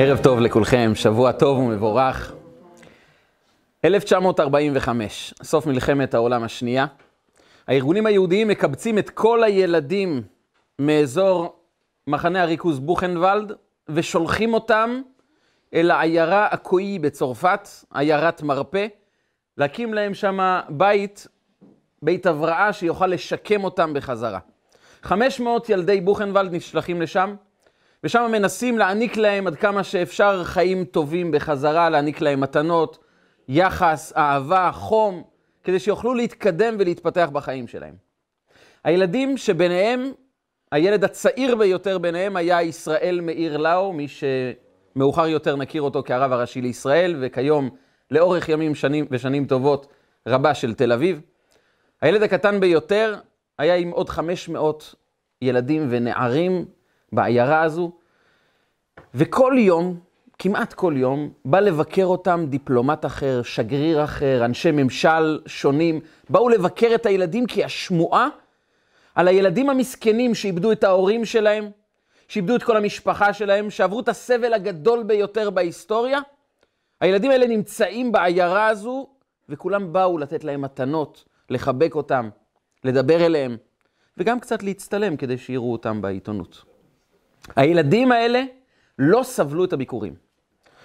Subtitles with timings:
[0.00, 2.32] ערב טוב לכולכם, שבוע טוב ומבורך.
[3.84, 6.86] 1945, סוף מלחמת העולם השנייה.
[7.68, 10.22] הארגונים היהודיים מקבצים את כל הילדים
[10.78, 11.62] מאזור
[12.06, 13.52] מחנה הריכוז בוכנוולד
[13.88, 15.00] ושולחים אותם
[15.74, 18.86] אל העיירה עכואי בצרפת, עיירת מרפא,
[19.56, 21.26] להקים להם שם בית,
[22.02, 24.38] בית הבראה שיוכל לשקם אותם בחזרה.
[25.02, 27.34] 500 ילדי בוכנוולד נשלחים לשם,
[28.04, 32.98] ושם מנסים להעניק להם עד כמה שאפשר חיים טובים בחזרה, להעניק להם מתנות,
[33.48, 35.22] יחס, אהבה, חום,
[35.64, 37.94] כדי שיוכלו להתקדם ולהתפתח בחיים שלהם.
[38.84, 40.12] הילדים שביניהם,
[40.72, 46.60] הילד הצעיר ביותר ביניהם היה ישראל מאיר לאו, מי שמאוחר יותר נכיר אותו כרב הראשי
[46.60, 47.70] לישראל, וכיום
[48.10, 49.86] לאורך ימים שנים ושנים טובות
[50.28, 51.20] רבה של תל אביב.
[52.02, 53.16] הילד הקטן ביותר
[53.58, 54.94] היה עם עוד 500
[55.42, 56.64] ילדים ונערים
[57.12, 57.97] בעיירה הזו,
[59.14, 59.98] וכל יום,
[60.38, 66.94] כמעט כל יום, בא לבקר אותם דיפלומט אחר, שגריר אחר, אנשי ממשל שונים, באו לבקר
[66.94, 68.28] את הילדים כי השמועה
[69.14, 71.70] על הילדים המסכנים שאיבדו את ההורים שלהם,
[72.28, 76.20] שאיבדו את כל המשפחה שלהם, שעברו את הסבל הגדול ביותר בהיסטוריה,
[77.00, 79.08] הילדים האלה נמצאים בעיירה הזו,
[79.48, 82.28] וכולם באו לתת להם מתנות, לחבק אותם,
[82.84, 83.56] לדבר אליהם,
[84.18, 86.64] וגם קצת להצטלם כדי שיראו אותם בעיתונות.
[87.56, 88.42] הילדים האלה
[88.98, 90.14] לא סבלו את הביקורים.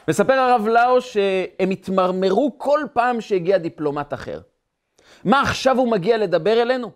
[0.08, 4.42] מספר הרב לאו שהם התמרמרו כל פעם שהגיע דיפלומט אחר.
[5.26, 6.92] מה עכשיו הוא מגיע לדבר אלינו?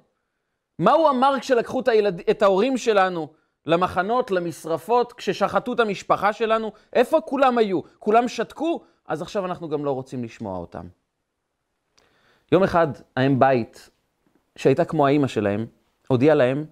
[0.79, 2.21] מה הוא אמר כשלקחו את, הילד...
[2.29, 3.27] את ההורים שלנו
[3.65, 6.71] למחנות, למשרפות, כששחטו את המשפחה שלנו?
[6.93, 7.81] איפה כולם היו?
[7.99, 8.83] כולם שתקו?
[9.07, 10.87] אז עכשיו אנחנו גם לא רוצים לשמוע אותם.
[12.51, 13.89] יום אחד האם בית,
[14.55, 15.65] שהייתה כמו האימא שלהם,
[16.07, 16.65] הודיעה להם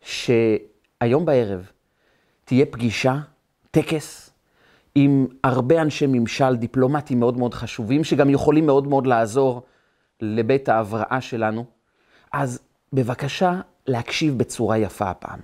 [0.00, 1.70] שהיום בערב
[2.44, 3.18] תהיה פגישה,
[3.74, 4.30] טקס,
[4.94, 9.62] עם הרבה אנשי ממשל, דיפלומטים מאוד מאוד חשובים, שגם יכולים מאוד מאוד לעזור
[10.20, 11.64] לבית ההבראה שלנו.
[12.32, 12.60] אז
[12.92, 15.38] בבקשה להקשיב בצורה יפה הפעם.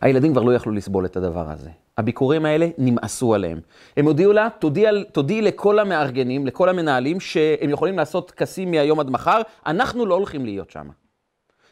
[0.00, 1.70] הילדים כבר לא יכלו לסבול את הדבר הזה.
[1.98, 3.60] הביקורים האלה נמאסו עליהם.
[3.96, 9.10] הם הודיעו לה, תודיעי, תודיע לכל המארגנים, לכל המנהלים, שהם יכולים לעשות טקסים מהיום עד
[9.10, 10.88] מחר, אנחנו לא הולכים להיות שם.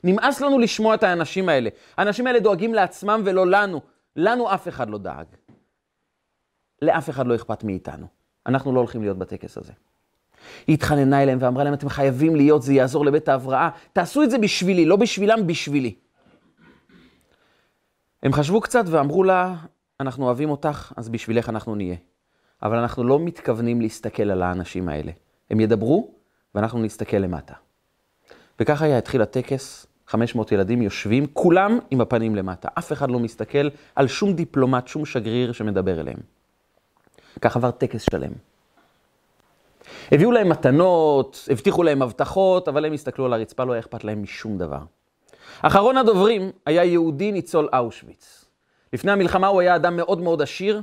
[0.05, 1.71] נמאס לנו לשמוע את האנשים האלה.
[1.97, 3.81] האנשים האלה דואגים לעצמם ולא לנו.
[4.17, 5.27] לנו אף אחד לא דאג.
[6.83, 8.07] לאף אחד לא אכפת מאיתנו.
[8.47, 9.73] אנחנו לא הולכים להיות בטקס הזה.
[10.67, 13.71] היא התחננה אליהם ואמרה להם, אתם חייבים להיות, זה יעזור לבית ההבראה.
[13.93, 15.95] תעשו את זה בשבילי, לא בשבילם, בשבילי.
[18.23, 19.55] הם חשבו קצת ואמרו לה,
[20.01, 21.97] אנחנו אוהבים אותך, אז בשבילך אנחנו נהיה.
[22.63, 25.13] אבל אנחנו לא מתכוונים להסתכל על האנשים האלה.
[25.51, 26.15] הם ידברו,
[26.55, 27.55] ואנחנו נסתכל למטה.
[28.61, 32.69] וככה היה, התחיל הטקס, 500 ילדים יושבים, כולם עם הפנים למטה.
[32.79, 36.19] אף אחד לא מסתכל על שום דיפלומט, שום שגריר שמדבר אליהם.
[37.41, 38.33] כך עבר טקס שלם.
[40.13, 44.23] הביאו להם מתנות, הבטיחו להם הבטחות, אבל הם הסתכלו על הרצפה, לא היה אכפת להם
[44.23, 44.81] משום דבר.
[45.63, 48.45] אחרון הדוברים היה יהודי ניצול אושוויץ.
[48.93, 50.83] לפני המלחמה הוא היה אדם מאוד מאוד עשיר.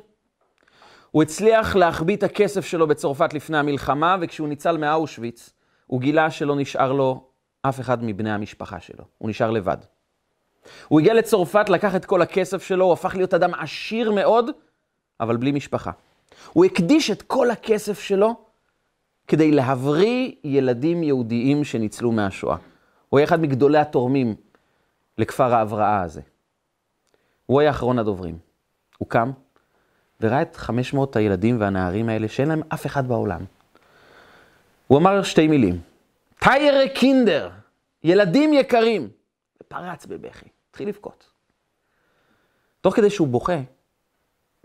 [1.11, 5.53] הוא הצליח להחביא את הכסף שלו בצרפת לפני המלחמה, וכשהוא ניצל מאושוויץ,
[5.88, 7.23] הוא גילה שלא נשאר לו
[7.63, 9.03] אף אחד מבני המשפחה שלו.
[9.18, 9.78] הוא נשאר לבד.
[10.88, 14.50] הוא הגיע לצרפת, לקח את כל הכסף שלו, הוא הפך להיות אדם עשיר מאוד,
[15.19, 15.91] אבל בלי משפחה.
[16.53, 18.35] הוא הקדיש את כל הכסף שלו
[19.28, 22.57] כדי להבריא ילדים יהודיים שניצלו מהשואה.
[23.09, 24.35] הוא היה אחד מגדולי התורמים
[25.18, 26.22] לכפר ההבראה הזה.
[27.46, 28.38] הוא היה אחרון הדוברים.
[28.97, 29.31] הוא קם
[30.22, 33.41] וראה את 500 הילדים והנערים האלה שאין להם אף אחד בעולם.
[34.88, 35.79] הוא אמר שתי מילים,
[36.43, 37.49] טיירה קינדר,
[38.03, 39.09] ילדים יקרים,
[39.63, 41.29] ופרץ בבכי, התחיל לבכות.
[42.81, 43.59] תוך כדי שהוא בוכה,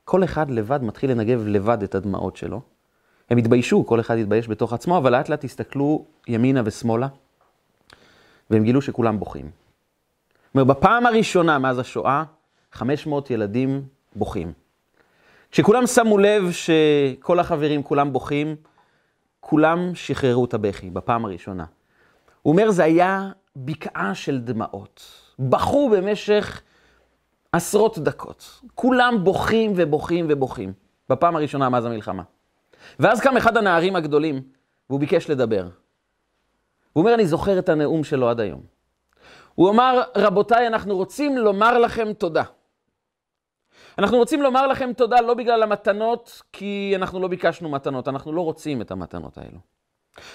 [0.04, 2.60] כל אחד לבד מתחיל לנגב לבד את הדמעות שלו.
[3.30, 7.08] הם התביישו, כל אחד התבייש בתוך עצמו, אבל לאט לאט הסתכלו ימינה ושמאלה,
[8.50, 9.44] והם גילו שכולם בוכים.
[9.44, 12.24] זאת אומרת, בפעם הראשונה מאז השואה,
[12.72, 13.82] 500 ילדים
[14.16, 14.52] בוכים.
[15.50, 18.56] כשכולם שמו לב שכל החברים כולם בוכים,
[19.40, 21.64] כולם שחררו את הבכי בפעם הראשונה.
[22.42, 25.02] הוא אומר, זה היה בקעה של דמעות.
[25.38, 26.62] בכו במשך
[27.52, 28.60] עשרות דקות.
[28.74, 30.72] כולם בוכים ובוכים ובוכים.
[31.08, 32.22] בפעם הראשונה מאז המלחמה.
[32.98, 34.42] ואז קם אחד הנערים הגדולים,
[34.90, 35.68] והוא ביקש לדבר.
[36.92, 38.60] הוא אומר, אני זוכר את הנאום שלו עד היום.
[39.54, 42.42] הוא אמר, רבותיי, אנחנו רוצים לומר לכם תודה.
[43.98, 48.40] אנחנו רוצים לומר לכם תודה לא בגלל המתנות, כי אנחנו לא ביקשנו מתנות, אנחנו לא
[48.40, 49.58] רוצים את המתנות האלו.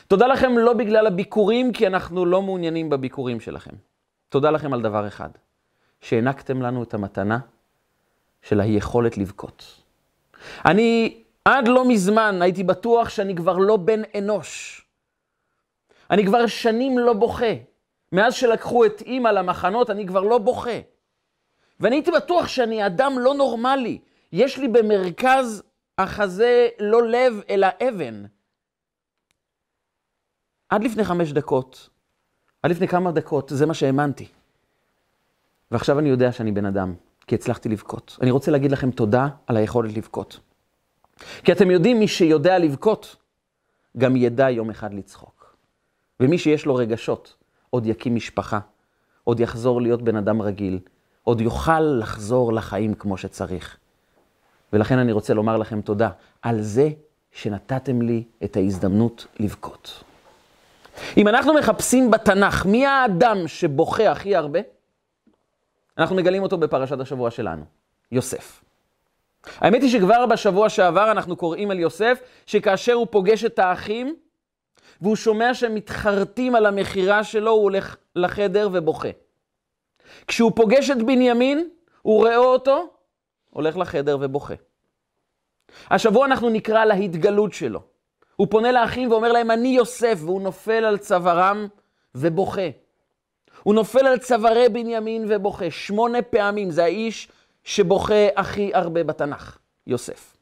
[0.07, 3.75] תודה לכם לא בגלל הביקורים, כי אנחנו לא מעוניינים בביקורים שלכם.
[4.29, 5.29] תודה לכם על דבר אחד,
[6.01, 7.39] שהענקתם לנו את המתנה
[8.41, 9.81] של היכולת לבכות.
[10.65, 14.81] אני עד לא מזמן הייתי בטוח שאני כבר לא בן אנוש.
[16.11, 17.53] אני כבר שנים לא בוכה.
[18.11, 20.79] מאז שלקחו את אימא למחנות, אני כבר לא בוכה.
[21.83, 23.99] ואני הייתי בטוח שאני אדם לא נורמלי.
[24.31, 25.63] יש לי במרכז
[25.97, 28.23] החזה לא לב, אלא אבן.
[30.69, 31.89] עד לפני חמש דקות,
[32.63, 34.27] עד לפני כמה דקות, זה מה שהאמנתי.
[35.71, 36.93] ועכשיו אני יודע שאני בן אדם,
[37.27, 38.17] כי הצלחתי לבכות.
[38.21, 40.39] אני רוצה להגיד לכם תודה על היכולת לבכות.
[41.43, 43.15] כי אתם יודעים, מי שיודע לבכות,
[43.97, 45.55] גם ידע יום אחד לצחוק.
[46.19, 47.35] ומי שיש לו רגשות,
[47.69, 48.59] עוד יקים משפחה,
[49.23, 50.79] עוד יחזור להיות בן אדם רגיל,
[51.23, 53.77] עוד יוכל לחזור לחיים כמו שצריך.
[54.73, 56.09] ולכן אני רוצה לומר לכם תודה
[56.41, 56.89] על זה
[57.31, 60.03] שנתתם לי את ההזדמנות לבכות.
[61.17, 64.59] אם אנחנו מחפשים בתנ"ך מי האדם שבוכה הכי הרבה,
[65.97, 67.63] אנחנו מגלים אותו בפרשת השבוע שלנו,
[68.11, 68.63] יוסף.
[69.57, 74.15] האמת היא שכבר בשבוע שעבר אנחנו קוראים על יוסף, שכאשר הוא פוגש את האחים,
[75.01, 79.09] והוא שומע שהם מתחרטים על המכירה שלו, הוא הולך לחדר ובוכה.
[80.27, 81.69] כשהוא פוגש את בנימין,
[82.01, 82.87] הוא רואה אותו,
[83.49, 84.53] הולך לחדר ובוכה.
[85.89, 87.81] השבוע אנחנו נקרא להתגלות שלו.
[88.35, 91.67] הוא פונה לאחים ואומר להם, אני יוסף, והוא נופל על צווארם
[92.15, 92.69] ובוכה.
[93.63, 95.71] הוא נופל על צווארי בנימין ובוכה.
[95.71, 97.29] שמונה פעמים, זה האיש
[97.63, 99.57] שבוכה הכי הרבה בתנ"ך,
[99.87, 100.37] יוסף.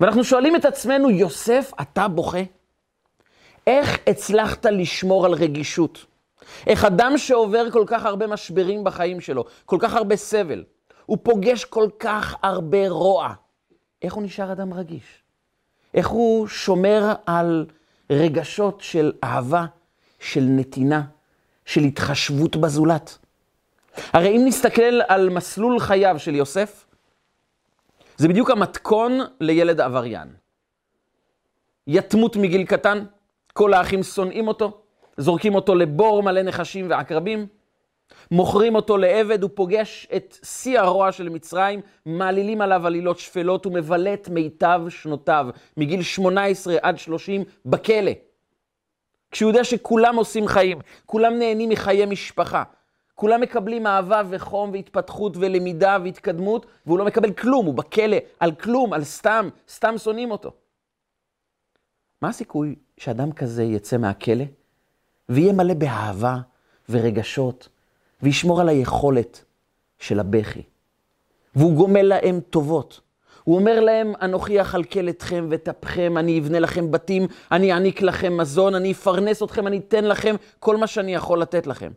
[0.00, 2.42] ואנחנו שואלים את עצמנו, יוסף, אתה בוכה?
[3.66, 6.06] איך הצלחת לשמור על רגישות?
[6.66, 10.64] איך אדם שעובר כל כך הרבה משברים בחיים שלו, כל כך הרבה סבל,
[11.06, 13.34] הוא פוגש כל כך הרבה רוע,
[14.02, 15.22] איך הוא נשאר אדם רגיש?
[15.94, 17.66] איך הוא שומר על
[18.10, 19.66] רגשות של אהבה,
[20.18, 21.02] של נתינה,
[21.64, 23.18] של התחשבות בזולת?
[24.12, 26.86] הרי אם נסתכל על מסלול חייו של יוסף,
[28.16, 30.28] זה בדיוק המתכון לילד עבריין.
[31.86, 33.04] יתמות מגיל קטן,
[33.52, 34.79] כל האחים שונאים אותו,
[35.20, 37.46] זורקים אותו לבור מלא נחשים ועקרבים,
[38.30, 43.72] מוכרים אותו לעבד, הוא פוגש את שיא הרוע של מצרים, מעלילים עליו עלילות שפלות, הוא
[43.72, 45.46] מבלה את מיטב שנותיו,
[45.76, 48.12] מגיל 18 עד 30, בכלא.
[49.30, 52.62] כשהוא יודע שכולם עושים חיים, כולם נהנים מחיי משפחה,
[53.14, 58.92] כולם מקבלים אהבה וחום והתפתחות ולמידה והתקדמות, והוא לא מקבל כלום, הוא בכלא על כלום,
[58.92, 60.52] על סתם, סתם שונאים אותו.
[62.22, 64.44] מה הסיכוי שאדם כזה יצא מהכלא
[65.30, 66.38] ויהיה מלא באהבה
[66.88, 67.68] ורגשות,
[68.22, 69.44] וישמור על היכולת
[69.98, 70.62] של הבכי?
[71.54, 73.00] והוא גומל להם טובות.
[73.44, 78.74] הוא אומר להם, אנוכי אכלכל אתכם וטפכם, אני אבנה לכם בתים, אני אעניק לכם מזון,
[78.74, 81.90] אני אפרנס אתכם, אני אתן לכם כל מה שאני יכול לתת לכם.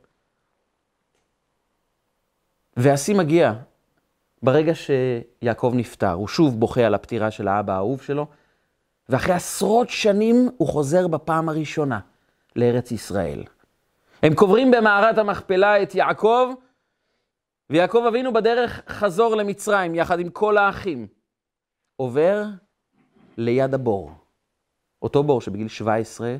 [2.77, 3.53] והשיא מגיע
[4.43, 8.27] ברגע שיעקב נפטר, הוא שוב בוכה על הפטירה של האבא האהוב שלו,
[9.09, 11.99] ואחרי עשרות שנים הוא חוזר בפעם הראשונה
[12.55, 13.43] לארץ ישראל.
[14.23, 16.49] הם קוברים במערת המכפלה את יעקב,
[17.69, 21.07] ויעקב אבינו בדרך חזור למצרים יחד עם כל האחים.
[21.95, 22.43] עובר
[23.37, 24.11] ליד הבור.
[25.01, 26.35] אותו בור שבגיל 17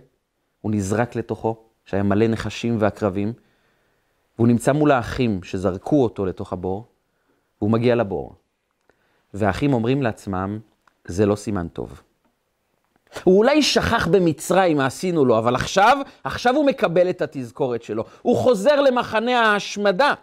[0.61, 3.33] הוא נזרק לתוכו, שהיה מלא נחשים ועקרבים,
[4.37, 6.85] והוא נמצא מול האחים שזרקו אותו לתוך הבור,
[7.61, 8.35] והוא מגיע לבור.
[9.33, 10.59] והאחים אומרים לעצמם,
[11.05, 12.01] זה לא סימן טוב.
[13.23, 18.03] הוא אולי שכח במצרים מה עשינו לו, אבל עכשיו, עכשיו הוא מקבל את התזכורת שלו.
[18.21, 20.13] הוא חוזר למחנה ההשמדה.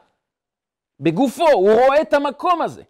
[1.00, 2.82] בגופו, הוא רואה את המקום הזה.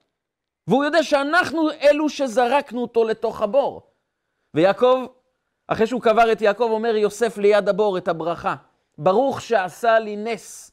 [0.67, 3.83] והוא יודע שאנחנו אלו שזרקנו אותו לתוך הבור.
[4.55, 5.07] ויעקב,
[5.67, 8.55] אחרי שהוא קבר את יעקב, אומר יוסף ליד הבור את הברכה.
[8.99, 10.73] ברוך שעשה לי נס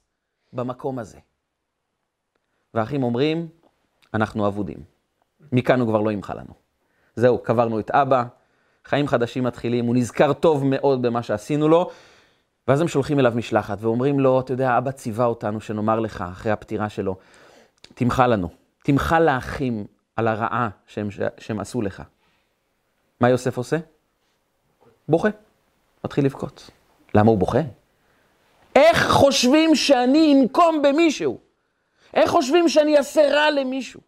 [0.53, 1.17] במקום הזה.
[2.73, 3.47] והאחים אומרים,
[4.13, 4.77] אנחנו אבודים.
[5.51, 6.53] מכאן הוא כבר לא ימחל לנו.
[7.15, 8.23] זהו, קברנו את אבא,
[8.87, 11.89] חיים חדשים מתחילים, הוא נזכר טוב מאוד במה שעשינו לו,
[12.67, 16.51] ואז הם שולחים אליו משלחת ואומרים לו, אתה יודע, אבא ציווה אותנו שנאמר לך, אחרי
[16.51, 17.15] הפטירה שלו,
[17.93, 18.49] תמחה לנו,
[18.83, 22.03] תמחה לאחים על הרעה שהם, שהם עשו לך.
[23.19, 23.77] מה יוסף עושה?
[25.07, 25.29] בוכה,
[26.03, 26.69] מתחיל לבכות.
[27.13, 27.61] למה הוא בוכה?
[28.75, 31.37] איך חושבים שאני אנקום במישהו?
[32.13, 34.01] איך חושבים שאני אעשה רע למישהו?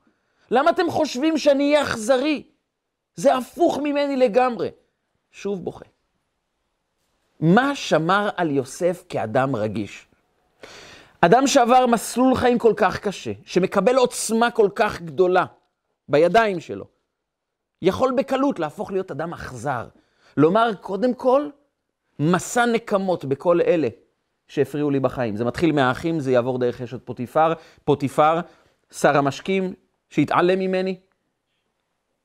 [0.52, 2.44] למה אתם חושבים שאני אהיה אכזרי?
[3.20, 4.70] זה הפוך ממני לגמרי.
[5.32, 5.86] שוב בוכה.
[7.40, 10.08] מה שמר על יוסף כאדם רגיש?
[11.22, 15.46] אדם שעבר מסלול חיים כל כך קשה, שמקבל עוצמה כל כך גדולה
[16.08, 16.86] בידיים שלו,
[17.82, 19.88] יכול בקלות להפוך להיות אדם אכזר.
[20.38, 21.50] לומר, קודם כל,
[22.20, 23.88] מסע נקמות בכל אלה
[24.48, 25.36] שהפריעו לי בחיים.
[25.36, 28.40] זה מתחיל מהאחים, זה יעבור דרך אשת פוטיפר, פוטיפר,
[28.92, 29.74] שר המשקים,
[30.10, 31.00] שהתעלם ממני,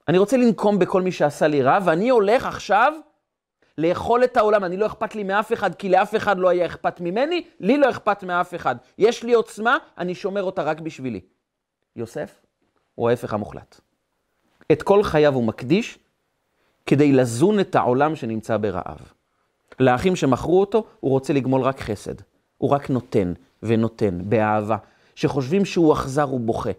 [0.08, 2.92] אני רוצה לנקום בכל מי שעשה לי רע, ואני הולך עכשיו
[3.78, 4.64] לאכול את העולם.
[4.64, 7.90] אני לא אכפת לי מאף אחד, כי לאף אחד לא היה אכפת ממני, לי לא
[7.90, 8.76] אכפת מאף אחד.
[8.98, 11.20] יש לי עוצמה, אני שומר אותה רק בשבילי.
[11.96, 12.40] יוסף
[12.94, 13.80] הוא ההפך המוחלט.
[14.72, 15.98] את כל חייו הוא מקדיש
[16.86, 19.12] כדי לזון את העולם שנמצא ברעב.
[19.80, 22.14] לאחים שמכרו אותו, הוא רוצה לגמול רק חסד.
[22.58, 23.32] הוא רק נותן
[23.62, 24.76] ונותן, באהבה.
[25.14, 26.70] שחושבים שהוא אכזר, הוא בוכה.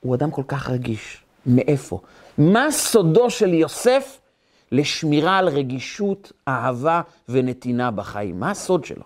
[0.00, 1.25] הוא אדם כל כך רגיש.
[1.46, 2.00] מאיפה?
[2.38, 4.20] מה סודו של יוסף
[4.72, 8.40] לשמירה על רגישות, אהבה ונתינה בחיים?
[8.40, 9.04] מה הסוד שלו?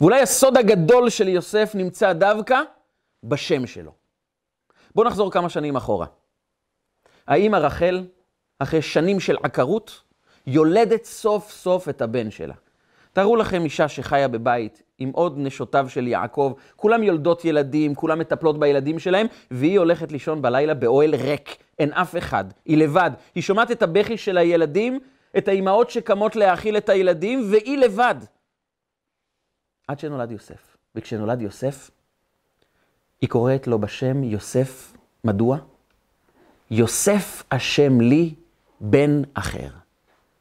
[0.00, 2.60] ואולי הסוד הגדול של יוסף נמצא דווקא
[3.24, 3.92] בשם שלו.
[4.94, 6.06] בואו נחזור כמה שנים אחורה.
[7.26, 8.06] האמא רחל,
[8.58, 10.02] אחרי שנים של עקרות,
[10.46, 12.54] יולדת סוף סוף את הבן שלה.
[13.12, 18.60] תארו לכם אישה שחיה בבית עם עוד נשותיו של יעקב, כולם יולדות ילדים, כולם מטפלות
[18.60, 23.10] בילדים שלהם, והיא הולכת לישון בלילה באוהל ריק, אין אף אחד, היא לבד.
[23.34, 25.00] היא שומעת את הבכי של הילדים,
[25.38, 28.14] את האימהות שקמות להאכיל את הילדים, והיא לבד.
[29.88, 30.76] עד שנולד יוסף.
[30.94, 31.90] וכשנולד יוסף,
[33.20, 34.92] היא קוראת לו בשם יוסף,
[35.24, 35.58] מדוע?
[36.70, 38.34] יוסף השם לי
[38.80, 39.68] בן אחר.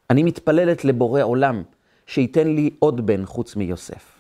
[0.10, 1.64] אני מתפללת לבורא עולם
[2.10, 4.16] שייתן לי עוד בן חוץ מיוסף.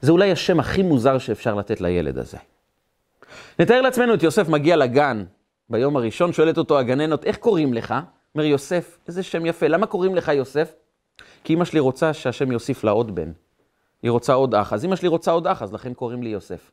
[0.00, 2.38] זה אולי השם הכי מוזר שאפשר לתת לילד הזה.
[3.58, 5.24] נתאר לעצמנו את יוסף מגיע לגן
[5.70, 7.94] ביום הראשון, שואלת אותו הגננות, איך קוראים לך?
[8.34, 10.74] אומר יוסף, איזה שם יפה, למה קוראים לך יוסף?
[11.44, 13.32] כי אמא שלי רוצה שהשם יוסיף לה עוד בן.
[14.02, 16.70] היא רוצה עוד אח, אז אמא שלי רוצה עוד אח, אז לכן קוראים לי יוסף.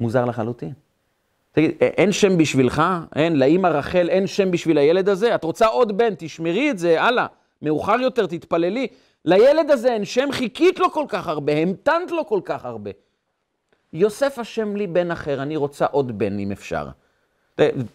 [0.00, 0.72] מוזר לחלוטין.
[1.52, 2.82] תגיד, אין שם בשבילך?
[3.16, 5.34] אין, לאמא רחל אין שם בשביל הילד הזה?
[5.34, 7.26] את רוצה עוד בן, תשמרי את זה, הלאה.
[7.62, 8.88] מאוחר יותר תתפללי.
[9.24, 12.90] לילד הזה אין שם, חיכית לו כל כך הרבה, המתנת לו כל כך הרבה.
[13.92, 16.88] יוסף השם לי בן אחר, אני רוצה עוד בן אם אפשר.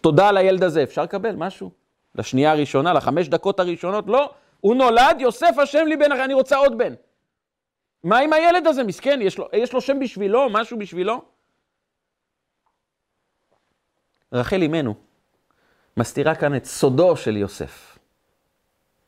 [0.02, 1.72] תודה על הילד הזה, אפשר לקבל משהו?
[2.16, 4.08] לשנייה הראשונה, לחמש דקות הראשונות?
[4.08, 4.34] לא.
[4.62, 6.94] הוא נולד, יוסף השם לי בן אחר, אני רוצה עוד בן.
[8.04, 9.20] מה עם הילד הזה, מסכן?
[9.22, 11.22] יש לו, יש לו שם בשבילו, משהו בשבילו?
[14.34, 14.94] רחל אימנו
[15.98, 17.91] מסתירה כאן את סודו של יוסף.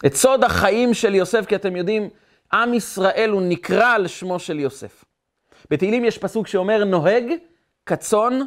[0.05, 2.09] את סוד החיים של יוסף, כי אתם יודעים,
[2.53, 5.05] עם ישראל הוא נקרא על שמו של יוסף.
[5.69, 7.23] בתהילים יש פסוק שאומר, נוהג
[7.85, 8.39] כצאן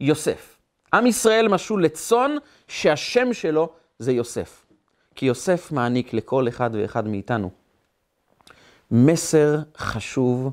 [0.00, 0.58] יוסף.
[0.94, 2.36] עם ישראל משול לצאן
[2.68, 4.66] שהשם שלו זה יוסף.
[5.14, 7.50] כי יוסף מעניק לכל אחד ואחד מאיתנו
[8.90, 10.52] מסר חשוב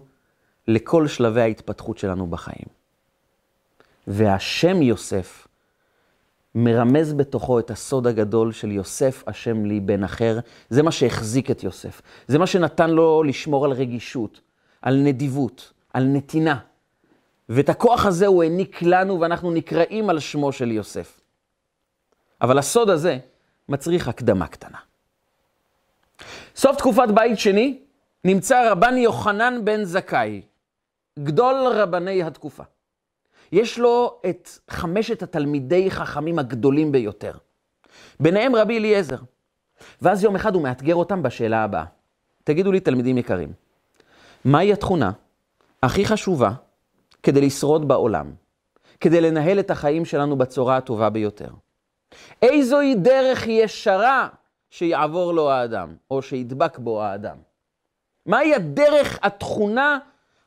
[0.67, 2.67] לכל שלבי ההתפתחות שלנו בחיים.
[4.07, 5.42] והשם יוסף
[6.55, 10.39] מרמז בתוכו את הסוד הגדול של יוסף השם לי בן אחר.
[10.69, 12.01] זה מה שהחזיק את יוסף.
[12.27, 14.41] זה מה שנתן לו לשמור על רגישות,
[14.81, 16.59] על נדיבות, על נתינה.
[17.49, 21.19] ואת הכוח הזה הוא העניק לנו, ואנחנו נקראים על שמו של יוסף.
[22.41, 23.17] אבל הסוד הזה
[23.69, 24.77] מצריך הקדמה קטנה.
[26.55, 27.79] סוף תקופת בית שני
[28.25, 30.41] נמצא רבן יוחנן בן זכאי,
[31.19, 32.63] גדול רבני התקופה.
[33.51, 37.33] יש לו את חמשת התלמידי חכמים הגדולים ביותר.
[38.19, 39.17] ביניהם רבי אליעזר.
[40.01, 41.85] ואז יום אחד הוא מאתגר אותם בשאלה הבאה.
[42.43, 43.53] תגידו לי, תלמידים יקרים,
[44.45, 45.11] מהי התכונה
[45.83, 46.51] הכי חשובה
[47.23, 48.31] כדי לשרוד בעולם,
[48.99, 51.49] כדי לנהל את החיים שלנו בצורה הטובה ביותר?
[52.41, 54.27] איזוהי דרך ישרה
[54.69, 57.37] שיעבור לו האדם, או שידבק בו האדם?
[58.25, 59.99] מהי הדרך, התכונה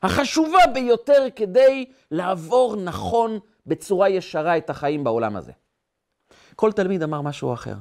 [0.03, 5.51] החשובה ביותר כדי לעבור נכון בצורה ישרה את החיים בעולם הזה.
[6.55, 7.75] כל תלמיד אמר משהו אחר.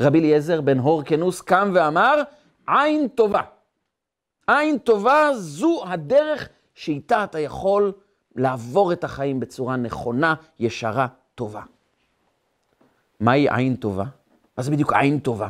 [0.00, 2.22] רבי אליעזר בן הור כנוס קם ואמר,
[2.66, 3.42] עין טובה.
[4.46, 7.92] עין טובה זו הדרך שאיתה אתה יכול
[8.36, 11.62] לעבור את החיים בצורה נכונה, ישרה, טובה.
[13.20, 14.04] מהי עין טובה?
[14.58, 15.48] מה זה בדיוק עין טובה?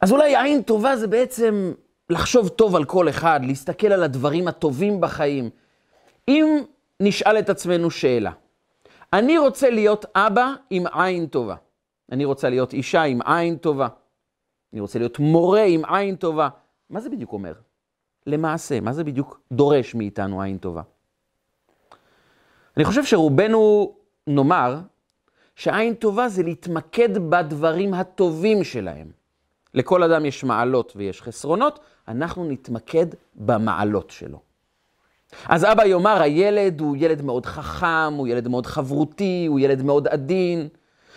[0.00, 1.72] אז אולי עין טובה זה בעצם
[2.10, 5.50] לחשוב טוב על כל אחד, להסתכל על הדברים הטובים בחיים.
[6.28, 6.62] אם
[7.00, 8.32] נשאל את עצמנו שאלה,
[9.12, 11.54] אני רוצה להיות אבא עם עין טובה.
[12.12, 13.88] אני רוצה להיות אישה עם עין טובה.
[14.72, 16.48] אני רוצה להיות מורה עם עין טובה.
[16.90, 17.52] מה זה בדיוק אומר?
[18.26, 20.82] למעשה, מה זה בדיוק דורש מאיתנו עין טובה?
[22.76, 23.94] אני חושב שרובנו
[24.26, 24.78] נאמר
[25.56, 29.10] שעין טובה זה להתמקד בדברים הטובים שלהם.
[29.76, 31.78] לכל אדם יש מעלות ויש חסרונות,
[32.08, 34.40] אנחנו נתמקד במעלות שלו.
[35.48, 40.08] אז אבא יאמר, הילד הוא ילד מאוד חכם, הוא ילד מאוד חברותי, הוא ילד מאוד
[40.08, 40.68] עדין.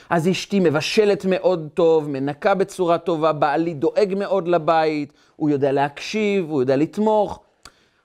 [0.09, 6.49] אז אשתי מבשלת מאוד טוב, מנקה בצורה טובה, בעלי דואג מאוד לבית, הוא יודע להקשיב,
[6.49, 7.39] הוא יודע לתמוך.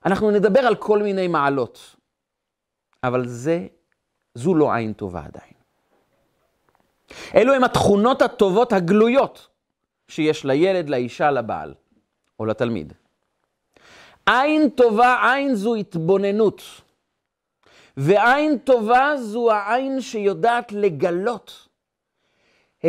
[0.07, 1.97] אנחנו נדבר על כל מיני מעלות.
[3.05, 3.67] אבל זה
[4.35, 5.55] זו לא עין טובה עדיין.
[7.35, 9.54] אלו הם התכונות הטובות הגלויות
[10.09, 11.75] שיש לילד, לאישה, לבעל
[12.41, 12.93] או לתלמיד.
[14.27, 16.63] עין טובה, עין זו התבוננות.
[17.97, 21.69] ועין טובה זו העין שיודעת לגלות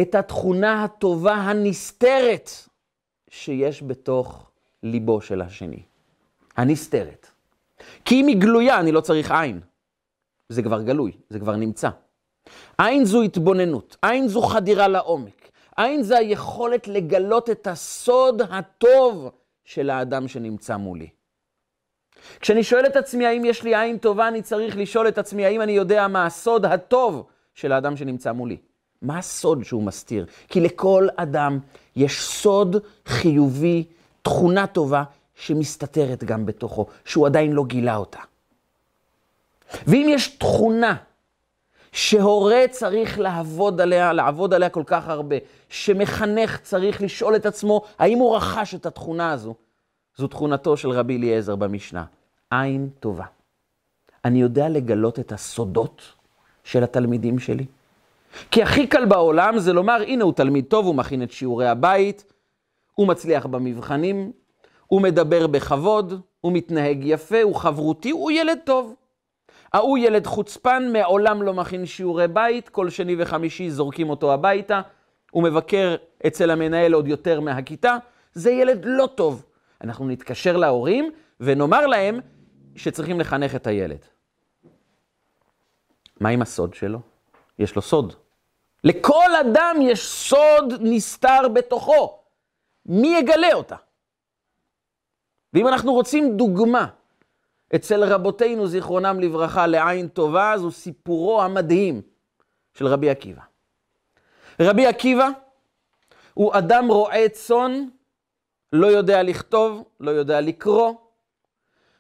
[0.02, 2.50] את התכונה הטובה הנסתרת
[3.30, 4.52] שיש בתוך
[4.84, 5.84] ליבו של השני.
[6.58, 7.28] הנסתרת.
[8.06, 9.60] כי אם היא גלויה, אני לא צריך עין.
[10.50, 11.90] זה כבר גלוי, זה כבר נמצא.
[12.78, 15.45] עין זו התבוננות, עין זו חדירה לעומק.
[15.78, 19.30] עין זה היכולת לגלות את הסוד הטוב
[19.66, 21.10] של האדם שנמצא מולי.
[22.40, 25.62] כשאני שואל את עצמי האם יש לי עין טובה, אני צריך לשאול את עצמי האם
[25.62, 28.58] אני יודע מה הסוד הטוב של האדם שנמצא מולי.
[29.02, 30.26] מה הסוד שהוא מסתיר?
[30.48, 31.60] כי לכל אדם
[31.96, 33.84] יש סוד חיובי,
[34.22, 35.04] תכונה טובה,
[35.36, 38.20] שמסתתרת גם בתוכו, שהוא עדיין לא גילה אותה.
[39.88, 40.96] ואם יש תכונה
[41.96, 45.36] שהורה צריך לעבוד עליה, לעבוד עליה כל כך הרבה,
[45.70, 49.56] שמחנך צריך לשאול את עצמו, האם הוא רכש את התכונה הזו?
[50.18, 52.04] זו תכונתו של רבי אליעזר במשנה,
[52.52, 53.26] עין טובה.
[54.26, 56.02] אני יודע לגלות את הסודות
[56.64, 57.66] של התלמידים שלי.
[58.52, 62.34] כי הכי קל בעולם זה לומר, הנה הוא תלמיד טוב, הוא מכין את שיעורי הבית,
[62.94, 64.32] הוא מצליח במבחנים,
[64.88, 68.96] הוא מדבר בכבוד, הוא מתנהג יפה, הוא חברותי, הוא ילד טוב.
[69.76, 74.82] ההוא ילד חוצפן, מעולם לא מכין שיעורי בית, כל שני וחמישי זורקים אותו הביתה,
[75.32, 75.96] הוא מבקר
[76.28, 77.98] אצל המנהל עוד יותר מהכיתה,
[78.34, 79.46] זה ילד לא טוב.
[79.82, 82.20] אנחנו נתקשר להורים ונאמר להם
[82.76, 84.06] שצריכים לחנך את הילד.
[86.20, 87.00] מה עם הסוד שלו?
[87.60, 88.14] יש לו סוד.
[88.84, 92.20] לכל אדם יש סוד נסתר בתוכו.
[92.86, 93.76] מי יגלה אותה?
[95.54, 96.88] ואם אנחנו רוצים דוגמה
[97.76, 102.02] אצל רבותינו, זיכרונם לברכה, לעין טובה, זו סיפורו המדהים
[102.74, 103.42] של רבי עקיבא.
[104.60, 105.30] רבי עקיבא
[106.34, 107.86] הוא אדם רועה צאן,
[108.74, 110.94] לא יודע לכתוב, לא יודע לקרוא,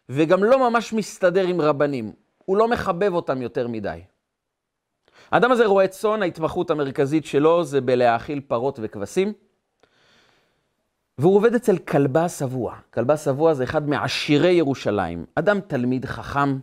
[0.09, 2.13] וגם לא ממש מסתדר עם רבנים.
[2.45, 4.01] הוא לא מחבב אותם יותר מדי.
[5.31, 9.33] האדם הזה רועה צאן, ההתמחות המרכזית שלו זה בלהאכיל פרות וכבשים.
[11.17, 12.75] והוא עובד אצל כלבה שבוע.
[12.93, 15.25] כלבה שבוע זה אחד מעשירי ירושלים.
[15.35, 16.59] אדם תלמיד חכם,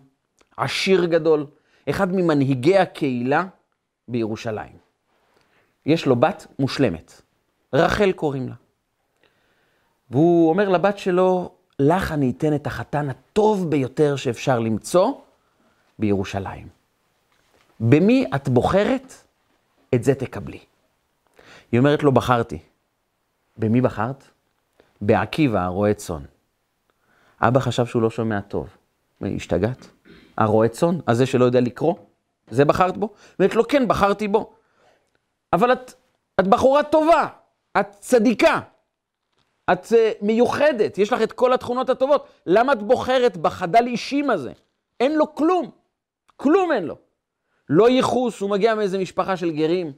[0.56, 1.46] עשיר גדול,
[1.90, 3.44] אחד ממנהיגי הקהילה
[4.08, 4.76] בירושלים.
[5.86, 7.22] יש לו בת מושלמת,
[7.72, 8.54] רחל קוראים לה.
[10.10, 15.12] והוא אומר לבת שלו, לך אני אתן את החתן הטוב ביותר שאפשר למצוא
[15.98, 16.68] בירושלים.
[17.80, 19.14] במי את בוחרת?
[19.94, 20.58] את זה תקבלי.
[21.72, 22.58] היא אומרת לו, בחרתי.
[23.56, 24.31] במי בחרת?
[25.02, 26.22] בעקיבא, הרועה צאן.
[27.40, 28.76] אבא חשב שהוא לא שומע טוב.
[29.36, 29.86] השתגעת?
[30.38, 30.98] הרועה צאן?
[31.08, 31.94] הזה שלא יודע לקרוא?
[32.50, 33.08] זה בחרת בו?
[33.38, 34.52] אומרת לו, כן, בחרתי בו.
[35.52, 35.92] אבל את,
[36.40, 37.26] את בחורה טובה,
[37.80, 38.60] את צדיקה,
[39.72, 42.28] את uh, מיוחדת, יש לך את כל התכונות הטובות.
[42.46, 44.52] למה את בוחרת בחדל אישים הזה?
[45.00, 45.70] אין לו כלום,
[46.36, 46.96] כלום אין לו.
[47.68, 49.92] לא ייחוס, הוא מגיע מאיזה משפחה של גרים.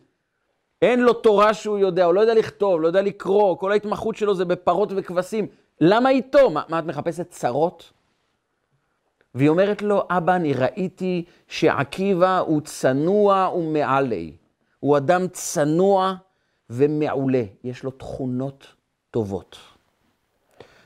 [0.84, 4.34] אין לו תורה שהוא יודע, הוא לא יודע לכתוב, לא יודע לקרוא, כל ההתמחות שלו
[4.34, 5.46] זה בפרות וכבשים.
[5.80, 6.50] למה איתו?
[6.50, 7.92] מה, מה את מחפשת צרות?
[9.34, 14.36] והיא אומרת לו, אבא, אני ראיתי שעקיבא הוא צנוע ומעלי.
[14.80, 16.14] הוא אדם צנוע
[16.70, 17.42] ומעולה.
[17.64, 18.66] יש לו תכונות
[19.10, 19.56] טובות.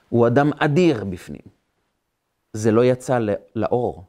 [0.08, 1.42] הוא אדם אדיר בפנים.
[2.52, 3.18] זה לא יצא
[3.56, 4.04] לאור.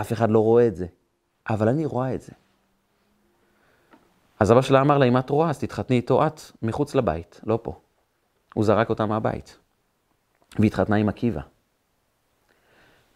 [0.00, 0.86] אף אחד לא רואה את זה.
[1.50, 2.32] אבל אני רואה את זה.
[4.40, 7.58] אז אבא שלה אמר לה, אם את רואה, אז תתחתני איתו את מחוץ לבית, לא
[7.62, 7.80] פה.
[8.54, 9.58] הוא זרק אותה מהבית.
[10.58, 11.40] והתחתנה עם עקיבא.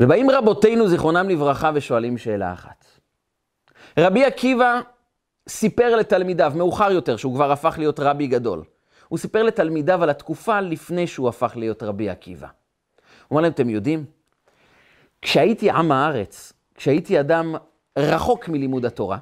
[0.01, 2.85] ובאים רבותינו, זיכרונם לברכה, ושואלים שאלה אחת.
[3.99, 4.81] רבי עקיבא
[5.49, 8.65] סיפר לתלמידיו, מאוחר יותר, שהוא כבר הפך להיות רבי גדול.
[9.09, 12.47] הוא סיפר לתלמידיו על התקופה לפני שהוא הפך להיות רבי עקיבא.
[13.29, 14.05] הוא אמר להם, אתם יודעים,
[15.23, 17.55] כשהייתי עם הארץ, כשהייתי אדם
[17.99, 19.19] רחוק מלימוד התורה,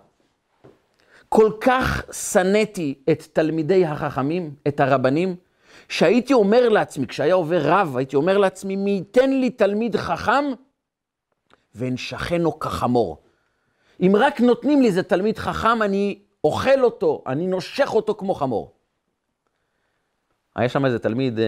[1.34, 5.36] כל כך שנאתי את תלמידי החכמים, את הרבנים,
[5.88, 10.44] שהייתי אומר לעצמי, כשהיה עובר רב, הייתי אומר לעצמי, מי ייתן לי תלמיד חכם
[11.74, 13.22] ואנשכנו כחמור.
[14.00, 18.72] אם רק נותנים לי איזה תלמיד חכם, אני אוכל אותו, אני נושך אותו כמו חמור.
[20.56, 21.44] היה שם איזה תלמיד אה,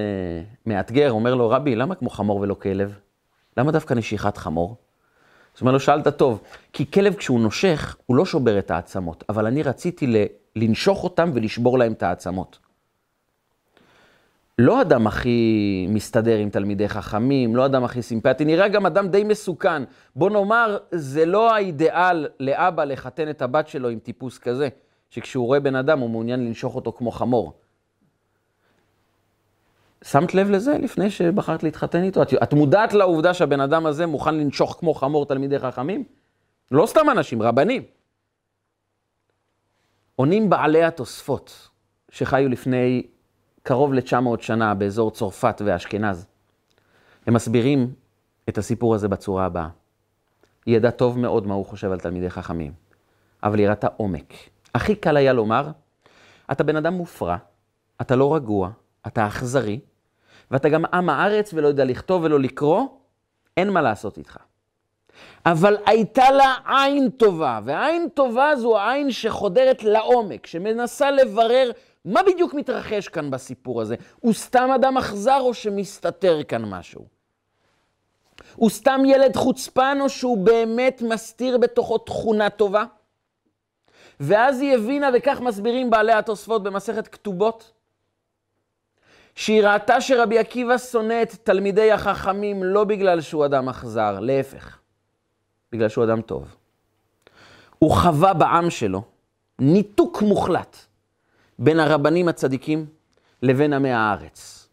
[0.67, 2.99] מאתגר, אומר לו, רבי, למה כמו חמור ולא כלב?
[3.57, 4.77] למה דווקא נשיכת חמור?
[5.55, 6.41] זאת אומרת לו, שאלת טוב,
[6.73, 11.79] כי כלב כשהוא נושך, הוא לא שובר את העצמות, אבל אני רציתי לנשוך אותם ולשבור
[11.79, 12.59] להם את העצמות.
[14.59, 19.25] לא אדם הכי מסתדר עם תלמידי חכמים, לא אדם הכי סימפטי, נראה גם אדם די
[19.25, 19.83] מסוכן.
[20.17, 24.69] בוא נאמר, זה לא האידיאל לאבא לחתן את הבת שלו עם טיפוס כזה,
[25.11, 27.53] שכשהוא רואה בן אדם הוא מעוניין לנשוך אותו כמו חמור.
[30.05, 32.23] שמת לב לזה לפני שבחרת להתחתן איתו?
[32.23, 36.05] את, את מודעת לעובדה שהבן אדם הזה מוכן לנשוך כמו חמור תלמידי חכמים?
[36.71, 37.83] לא סתם אנשים, רבנים.
[40.17, 41.69] עונים בעלי התוספות,
[42.11, 43.07] שחיו לפני
[43.63, 46.27] קרוב ל-900 שנה באזור צרפת ואשכנז.
[47.27, 47.93] הם מסבירים
[48.49, 49.69] את הסיפור הזה בצורה הבאה.
[50.67, 52.73] היא ידעה טוב מאוד מה הוא חושב על תלמידי חכמים,
[53.43, 54.33] אבל היא ראתה עומק.
[54.75, 55.71] הכי קל היה לומר,
[56.53, 57.37] אתה בן אדם מופרע,
[58.01, 58.71] אתה לא רגוע,
[59.07, 59.81] אתה אכזרי,
[60.55, 62.87] ואתה גם עם הארץ ולא יודע לכתוב ולא לקרוא,
[63.57, 64.37] אין מה לעשות איתך.
[65.47, 71.71] אבל הייתה לה עין טובה, ועין טובה זו העין שחודרת לעומק, שמנסה לברר
[72.05, 73.97] מה בדיוק מתרחש כאן בסיפור הזה?
[74.21, 77.05] הוא סתם אדם אכזר או שמסתתר כאן משהו?
[78.57, 82.85] הוא סתם ילד חוצפן או שהוא באמת מסתיר בתוכו תכונה טובה?
[84.21, 87.73] ואז היא הבינה, וכך מסבירים בעלי התוספות במסכת כתובות,
[89.35, 94.79] שהיא ראתה שרבי עקיבא שונא את תלמידי החכמים לא בגלל שהוא אדם אכזר, להפך,
[95.73, 96.57] בגלל שהוא אדם טוב.
[97.79, 99.03] הוא חווה בעם שלו
[99.59, 100.77] ניתוק מוחלט
[101.59, 102.87] בין הרבנים הצדיקים
[103.43, 104.69] לבין עמי הארץ.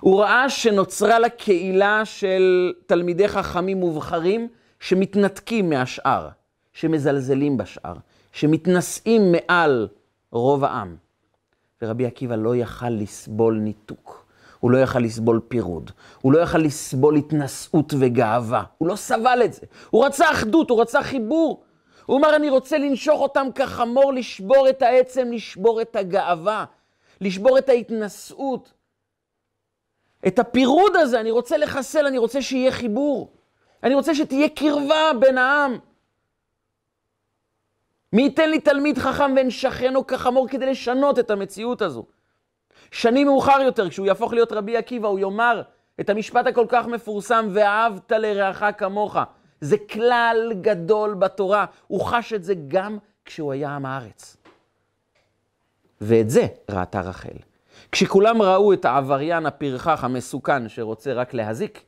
[0.00, 4.48] הוא ראה שנוצרה לה קהילה של תלמידי חכמים מובחרים
[4.80, 6.28] שמתנתקים מהשאר,
[6.72, 7.94] שמזלזלים בשאר,
[8.32, 9.88] שמתנשאים מעל
[10.32, 10.96] רוב העם.
[11.82, 14.26] ורבי עקיבא לא יכל לסבול ניתוק,
[14.60, 19.52] הוא לא יכל לסבול פירוד, הוא לא יכל לסבול התנשאות וגאווה, הוא לא סבל את
[19.52, 19.66] זה.
[19.90, 21.64] הוא רצה אחדות, הוא רצה חיבור.
[22.06, 26.64] הוא אמר, אני רוצה לנשוך אותם כחמור, לשבור את העצם, לשבור את הגאווה,
[27.20, 28.72] לשבור את ההתנשאות.
[30.26, 33.32] את הפירוד הזה אני רוצה לחסל, אני רוצה שיהיה חיבור.
[33.82, 35.78] אני רוצה שתהיה קרבה בין העם.
[38.12, 42.04] מי ייתן לי תלמיד חכם ואין שכנו כחמור כדי לשנות את המציאות הזו.
[42.90, 45.62] שנים מאוחר יותר, כשהוא יהפוך להיות רבי עקיבא, הוא יאמר
[46.00, 49.16] את המשפט הכל כך מפורסם, ואהבת לרעך כמוך.
[49.60, 51.64] זה כלל גדול בתורה.
[51.86, 54.36] הוא חש את זה גם כשהוא היה עם הארץ.
[56.00, 57.36] ואת זה ראתה רחל.
[57.92, 61.82] כשכולם ראו את העבריין הפרחח המסוכן שרוצה רק להזיק,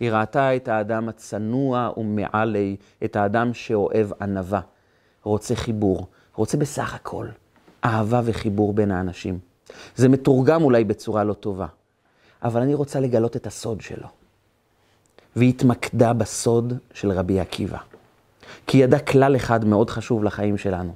[0.00, 4.60] היא ראתה את האדם הצנוע ומעלי, את האדם שאוהב ענווה,
[5.24, 7.26] רוצה חיבור, רוצה בסך הכל
[7.84, 9.38] אהבה וחיבור בין האנשים.
[9.96, 11.66] זה מתורגם אולי בצורה לא טובה,
[12.42, 14.08] אבל אני רוצה לגלות את הסוד שלו.
[15.36, 17.78] והתמקדה בסוד של רבי עקיבא.
[18.66, 20.94] כי ידע כלל אחד מאוד חשוב לחיים שלנו.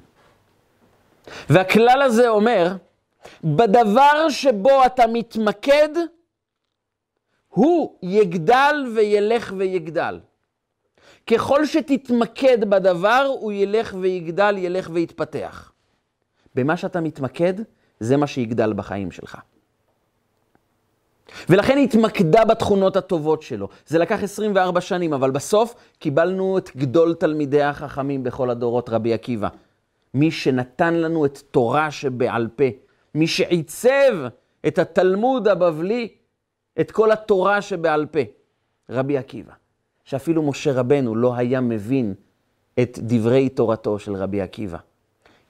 [1.49, 2.75] והכלל הזה אומר,
[3.43, 5.89] בדבר שבו אתה מתמקד,
[7.49, 10.19] הוא יגדל וילך ויגדל.
[11.27, 15.71] ככל שתתמקד בדבר, הוא ילך ויגדל, ילך ויתפתח.
[16.55, 17.53] במה שאתה מתמקד,
[17.99, 19.37] זה מה שיגדל בחיים שלך.
[21.49, 23.69] ולכן היא התמקדה בתכונות הטובות שלו.
[23.85, 29.47] זה לקח 24 שנים, אבל בסוף קיבלנו את גדול תלמידי החכמים בכל הדורות, רבי עקיבא.
[30.13, 32.63] מי שנתן לנו את תורה שבעל פה,
[33.15, 34.27] מי שעיצב
[34.67, 36.07] את התלמוד הבבלי,
[36.79, 38.19] את כל התורה שבעל פה,
[38.89, 39.53] רבי עקיבא.
[40.09, 42.13] שאפילו משה רבנו לא היה מבין
[42.79, 44.77] את דברי תורתו של רבי עקיבא.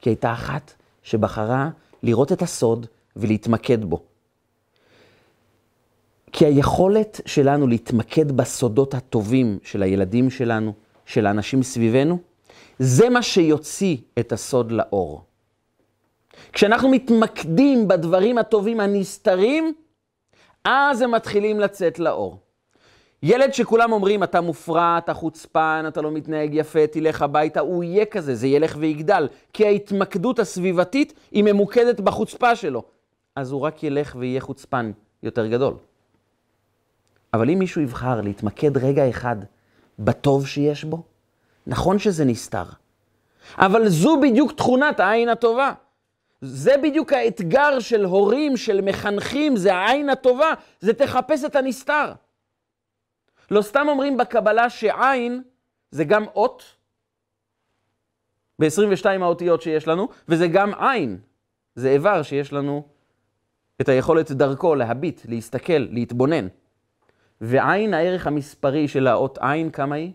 [0.01, 1.69] כי הייתה אחת שבחרה
[2.03, 4.03] לראות את הסוד ולהתמקד בו.
[6.31, 10.73] כי היכולת שלנו להתמקד בסודות הטובים של הילדים שלנו,
[11.05, 12.19] של האנשים סביבנו,
[12.79, 15.23] זה מה שיוציא את הסוד לאור.
[16.53, 19.73] כשאנחנו מתמקדים בדברים הטובים הנסתרים,
[20.63, 22.48] אז הם מתחילים לצאת לאור.
[23.23, 28.05] ילד שכולם אומרים, אתה מופרע, אתה חוצפן, אתה לא מתנהג יפה, תלך הביתה, הוא יהיה
[28.05, 29.27] כזה, זה ילך ויגדל.
[29.53, 32.83] כי ההתמקדות הסביבתית היא ממוקדת בחוצפה שלו.
[33.35, 34.91] אז הוא רק ילך ויהיה חוצפן
[35.23, 35.73] יותר גדול.
[37.33, 39.35] אבל אם מישהו יבחר להתמקד רגע אחד
[39.99, 41.03] בטוב שיש בו,
[41.67, 42.63] נכון שזה נסתר,
[43.57, 45.73] אבל זו בדיוק תכונת העין הטובה.
[46.41, 52.11] זה בדיוק האתגר של הורים, של מחנכים, זה העין הטובה, זה תחפש את הנסתר.
[53.51, 55.43] לא סתם אומרים בקבלה שעין
[55.91, 56.63] זה גם אות,
[58.59, 61.19] ב-22 האותיות שיש לנו, וזה גם עין,
[61.75, 62.87] זה איבר שיש לנו
[63.81, 66.47] את היכולת דרכו להביט, להסתכל, להתבונן.
[67.41, 70.11] ועין, הערך המספרי של האות עין, כמה היא?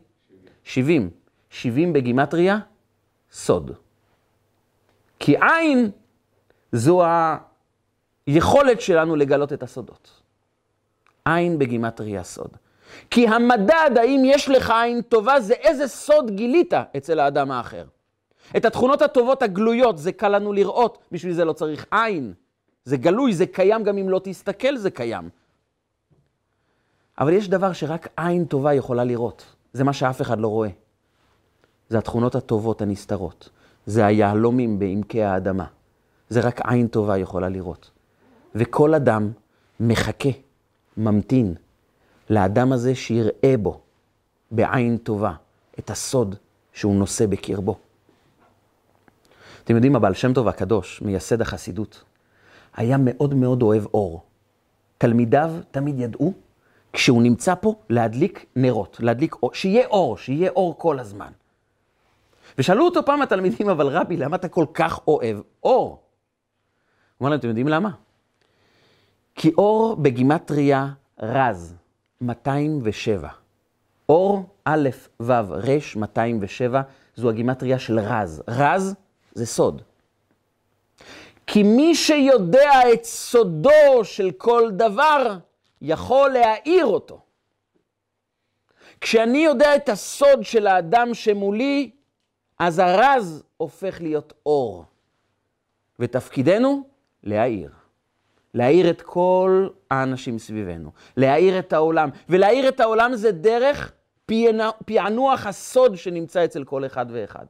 [0.65, 1.11] 70.
[1.51, 2.59] 70 בגימטריה,
[3.33, 3.71] סוד.
[5.19, 5.91] כי עין
[6.73, 7.03] זו
[8.27, 10.23] היכולת שלנו לגלות את הסודות.
[11.25, 12.57] עין בגימטריה סוד.
[13.11, 17.85] כי המדד, האם יש לך עין טובה, זה איזה סוד גילית אצל האדם האחר.
[18.57, 22.33] את התכונות הטובות הגלויות, זה קל לנו לראות, בשביל זה לא צריך עין.
[22.85, 25.29] זה גלוי, זה קיים, גם אם לא תסתכל זה קיים.
[27.19, 29.45] אבל יש דבר שרק עין טובה יכולה לראות.
[29.73, 30.69] זה מה שאף אחד לא רואה.
[31.89, 33.49] זה התכונות הטובות הנסתרות.
[33.87, 35.65] זה היהלומים בעמקי האדמה.
[36.29, 37.91] זה רק עין טובה יכולה לראות.
[38.55, 39.31] וכל אדם
[39.81, 40.29] מחכה,
[40.97, 41.55] ממתין,
[42.31, 43.81] לאדם הזה שיראה בו,
[44.51, 45.33] בעין טובה,
[45.79, 46.35] את הסוד
[46.73, 47.77] שהוא נושא בקרבו.
[49.65, 52.05] אתם יודעים, הבעל שם טוב הקדוש, מייסד החסידות,
[52.75, 54.23] היה מאוד מאוד אוהב אור.
[54.99, 56.33] תלמידיו תמיד ידעו,
[56.93, 61.31] כשהוא נמצא פה, להדליק נרות, להדליק אור, שיהיה אור, שיהיה אור כל הזמן.
[62.59, 65.89] ושאלו אותו פעם התלמידים, אבל רבי, למה אתה כל כך אוהב אור?
[65.91, 67.91] הוא אמר להם, אתם יודעים למה?
[69.35, 71.75] כי אור בגימטריה רז,
[72.27, 73.29] 207.
[74.09, 74.89] אור, א',
[75.21, 76.83] ו', ר', 207,
[77.17, 78.43] זו הגימטריה של רז.
[78.49, 78.95] רז
[79.35, 79.83] זה סוד.
[81.47, 85.39] כי מי שיודע את סודו של כל דבר,
[85.83, 87.21] יכול להאיר אותו.
[89.01, 91.91] כשאני יודע את הסוד של האדם שמולי,
[92.59, 94.85] אז הרז הופך להיות אור.
[95.99, 96.83] ותפקידנו,
[97.23, 97.84] להאיר.
[98.55, 102.09] להאיר את כל האנשים סביבנו, להאיר את העולם.
[102.29, 103.93] ולהאיר את העולם זה דרך
[104.85, 107.47] פענוח הסוד שנמצא אצל כל אחד ואחד.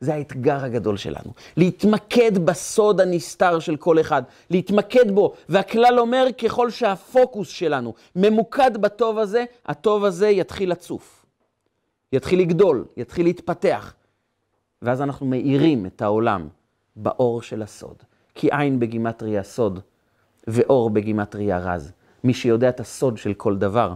[0.00, 6.70] זה האתגר הגדול שלנו, להתמקד בסוד הנסתר של כל אחד, להתמקד בו, והכלל אומר, ככל
[6.70, 11.26] שהפוקוס שלנו ממוקד בטוב הזה, הטוב הזה יתחיל לצוף,
[12.12, 13.94] יתחיל לגדול, יתחיל להתפתח,
[14.82, 16.48] ואז אנחנו מאירים את העולם
[16.96, 17.96] באור של הסוד.
[18.34, 19.80] כי עין בגימטריה סוד,
[20.46, 21.92] ואור בגימטריה רז.
[22.24, 23.94] מי שיודע את הסוד של כל דבר,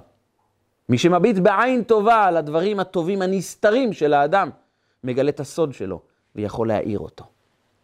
[0.88, 4.50] מי שמביט בעין טובה על הדברים הטובים הנסתרים של האדם,
[5.04, 6.00] מגלה את הסוד שלו
[6.36, 7.24] ויכול להאיר אותו.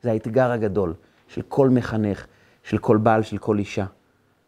[0.03, 0.95] זה האתגר הגדול
[1.29, 2.27] של כל מחנך,
[2.65, 3.85] של כל בעל, של כל אישה,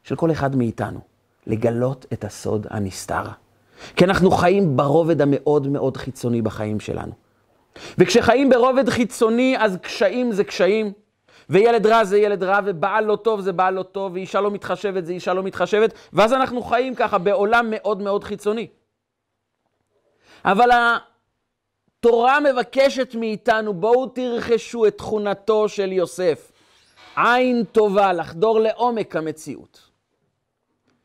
[0.03, 1.01] של כל אחד מאיתנו,
[1.47, 3.25] לגלות את הסוד הנסתר.
[3.97, 7.13] כי אנחנו חיים ברובד המאוד מאוד חיצוני בחיים שלנו.
[7.99, 10.93] וכשחיים ברובד חיצוני, אז קשיים זה קשיים,
[11.51, 15.07] וילד רע זה ילד רע, ובעל לא טוב זה בעל לא טוב, ואישה לא מתחשבת
[15.07, 18.67] זה אישה לא מתחשבת, ואז אנחנו חיים ככה בעולם מאוד מאוד חיצוני.
[20.45, 20.71] אבל
[22.01, 26.53] התורה מבקשת מאיתנו, בואו תרכשו את תכונתו של יוסף.
[27.17, 29.91] עין טובה, לחדור לעומק המציאות.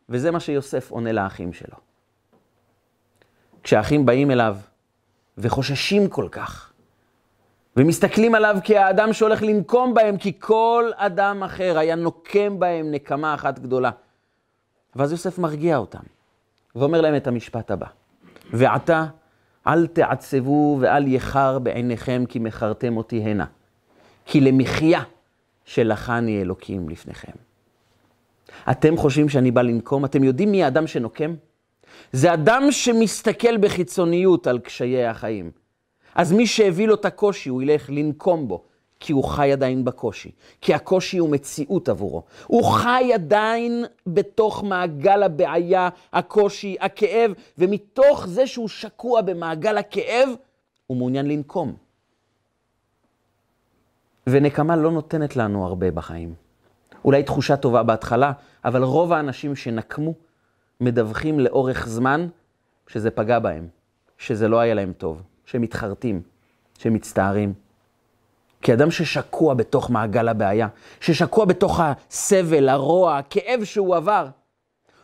[0.09, 1.75] וזה מה שיוסף עונה לאחים שלו.
[3.63, 4.57] כשהאחים באים אליו
[5.37, 6.66] וחוששים כל כך,
[7.77, 13.59] ומסתכלים עליו כאדם שהולך לנקום בהם, כי כל אדם אחר היה נוקם בהם נקמה אחת
[13.59, 13.91] גדולה.
[14.95, 16.03] ואז יוסף מרגיע אותם,
[16.75, 17.85] ואומר להם את המשפט הבא:
[18.53, 19.05] ועתה
[19.67, 23.45] אל תעצבו ואל יחר בעיניכם כי מכרתם אותי הנה,
[24.25, 25.03] כי למחיה
[25.65, 27.31] שלחני אלוקים לפניכם.
[28.71, 30.05] אתם חושבים שאני בא לנקום?
[30.05, 31.35] אתם יודעים מי האדם שנוקם?
[32.11, 35.66] זה אדם שמסתכל בחיצוניות על קשיי החיים.
[36.17, 38.63] אז מי שהביא לו את הקושי, הוא ילך לנקום בו,
[38.99, 40.31] כי הוא חי עדיין בקושי.
[40.61, 42.23] כי הקושי הוא מציאות עבורו.
[42.47, 50.29] הוא חי עדיין בתוך מעגל הבעיה, הקושי, הכאב, ומתוך זה שהוא שקוע במעגל הכאב,
[50.87, 51.75] הוא מעוניין לנקום.
[54.27, 56.33] ונקמה לא נותנת לנו הרבה בחיים.
[57.05, 58.31] אולי תחושה טובה בהתחלה,
[58.65, 60.13] אבל רוב האנשים שנקמו
[60.81, 62.27] מדווחים לאורך זמן
[62.87, 63.67] שזה פגע בהם,
[64.17, 65.21] שזה לא היה להם טוב.
[65.47, 66.21] שמתחרטים,
[66.77, 67.53] שמצטערים.
[68.61, 70.67] כי אדם ששקוע בתוך מעגל הבעיה,
[70.99, 74.27] ששקוע בתוך הסבל, הרוע, הכאב שהוא עבר,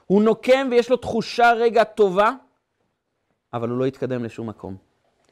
[0.06, 2.32] הוא נוקם ויש לו תחושה רגע טובה,
[3.54, 4.76] אבל הוא לא יתקדם לשום מקום.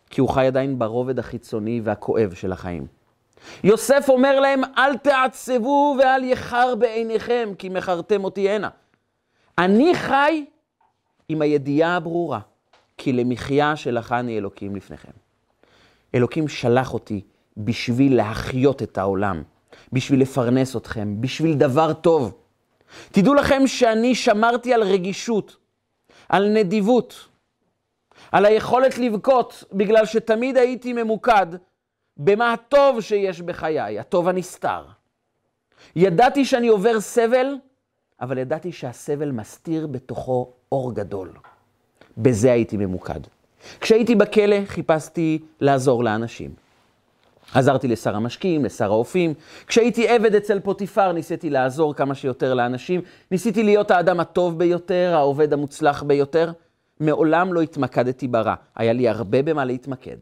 [0.09, 2.87] כי הוא חי עדיין ברובד החיצוני והכואב של החיים.
[3.63, 8.69] יוסף אומר להם, אל תעצבו ואל יחר בעיניכם, כי מכרתם אותי הנה.
[9.57, 10.45] אני חי
[11.29, 12.39] עם הידיעה הברורה
[13.03, 15.11] כי למחיה שלחני אלוקים לפניכם.
[16.15, 17.21] אלוקים שלח אותי
[17.57, 19.43] בשביל להחיות את העולם,
[19.93, 22.37] בשביל לפרנס אתכם, בשביל דבר טוב.
[23.11, 25.57] תדעו לכם שאני שמרתי על רגישות,
[26.29, 27.27] על נדיבות,
[28.31, 31.47] על היכולת לבכות, בגלל שתמיד הייתי ממוקד
[32.17, 34.85] במה הטוב שיש בחיי, הטוב הנסתר.
[35.95, 37.55] ידעתי שאני עובר סבל,
[38.21, 41.31] אבל ידעתי שהסבל מסתיר בתוכו אור גדול.
[42.21, 43.19] בזה הייתי ממוקד.
[43.81, 46.51] כשהייתי בכלא חיפשתי לעזור לאנשים.
[47.53, 49.33] עזרתי לשר המשקיעים, לשר האופים.
[49.67, 53.01] כשהייתי עבד אצל פוטיפר, ניסיתי לעזור כמה שיותר לאנשים.
[53.31, 56.51] ניסיתי להיות האדם הטוב ביותר, העובד המוצלח ביותר.
[56.99, 58.55] מעולם לא התמקדתי ברע.
[58.75, 60.17] היה לי הרבה במה להתמקד,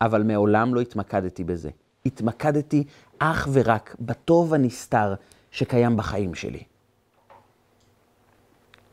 [0.00, 1.70] אבל מעולם לא התמקדתי בזה.
[2.06, 2.84] התמקדתי
[3.18, 5.14] אך ורק בטוב הנסתר
[5.50, 6.62] שקיים בחיים שלי.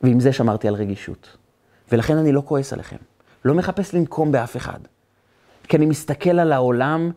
[0.04, 1.38] ועם זה שמרתי על רגישות.
[1.92, 2.98] ולכן אני לא כועס עליכם.
[3.46, 4.80] לא מחפש לנקום באף אחד.
[5.64, 7.12] כי אני מסתכל על העולם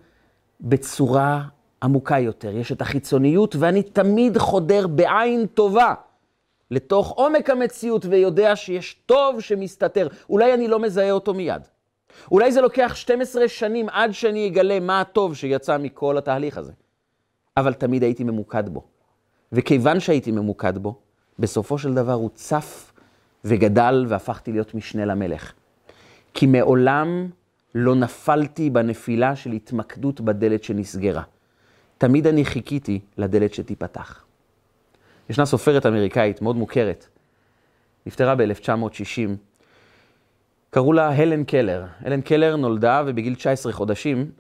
[0.61, 1.43] בצורה
[1.83, 2.57] עמוקה יותר.
[2.57, 5.95] יש את החיצוניות, ואני תמיד חודר בעין טובה
[6.71, 10.09] לתוך עומק המציאות, ויודע שיש טוב שמסתתר.
[10.31, 11.63] אולי אני לא מזהה אותו מיד.
[12.31, 16.73] אולי זה לוקח 12 שנים עד שאני אגלה מה הטוב שיצא מכל התהליך הזה.
[17.57, 18.85] אבל תמיד הייתי ממוקד בו.
[19.53, 20.95] וכיוון שהייתי ממוקד בו,
[21.39, 22.93] בסופו של דבר הוא צף
[23.45, 25.53] וגדל והפכתי להיות משנה למלך.
[26.35, 27.29] כי מעולם
[27.75, 31.23] לא נפלתי בנפילה של התמקדות בדלת שנסגרה.
[31.99, 34.25] תמיד אני חיכיתי לדלת שתיפתח.
[35.31, 37.09] ישנה סופרת אמריקאית מאוד מוכרת,
[38.07, 39.31] נפטרה ב-1960,
[40.71, 41.85] קראו לה הלן קלר.
[42.01, 44.31] הלן קלר נולדה ובגיל 19 חודשים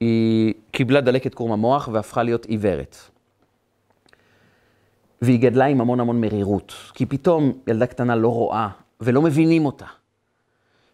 [0.00, 2.96] היא קיבלה דלקת קרום המוח והפכה להיות עיוורת.
[5.22, 8.68] והיא גדלה עם המון המון מרירות, כי פתאום ילדה קטנה לא רואה
[9.00, 9.86] ולא מבינים אותה.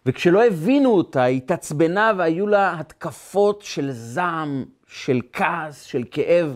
[0.05, 6.55] וכשלא הבינו אותה, היא התעצבנה והיו לה התקפות של זעם, של כעס, של כאב.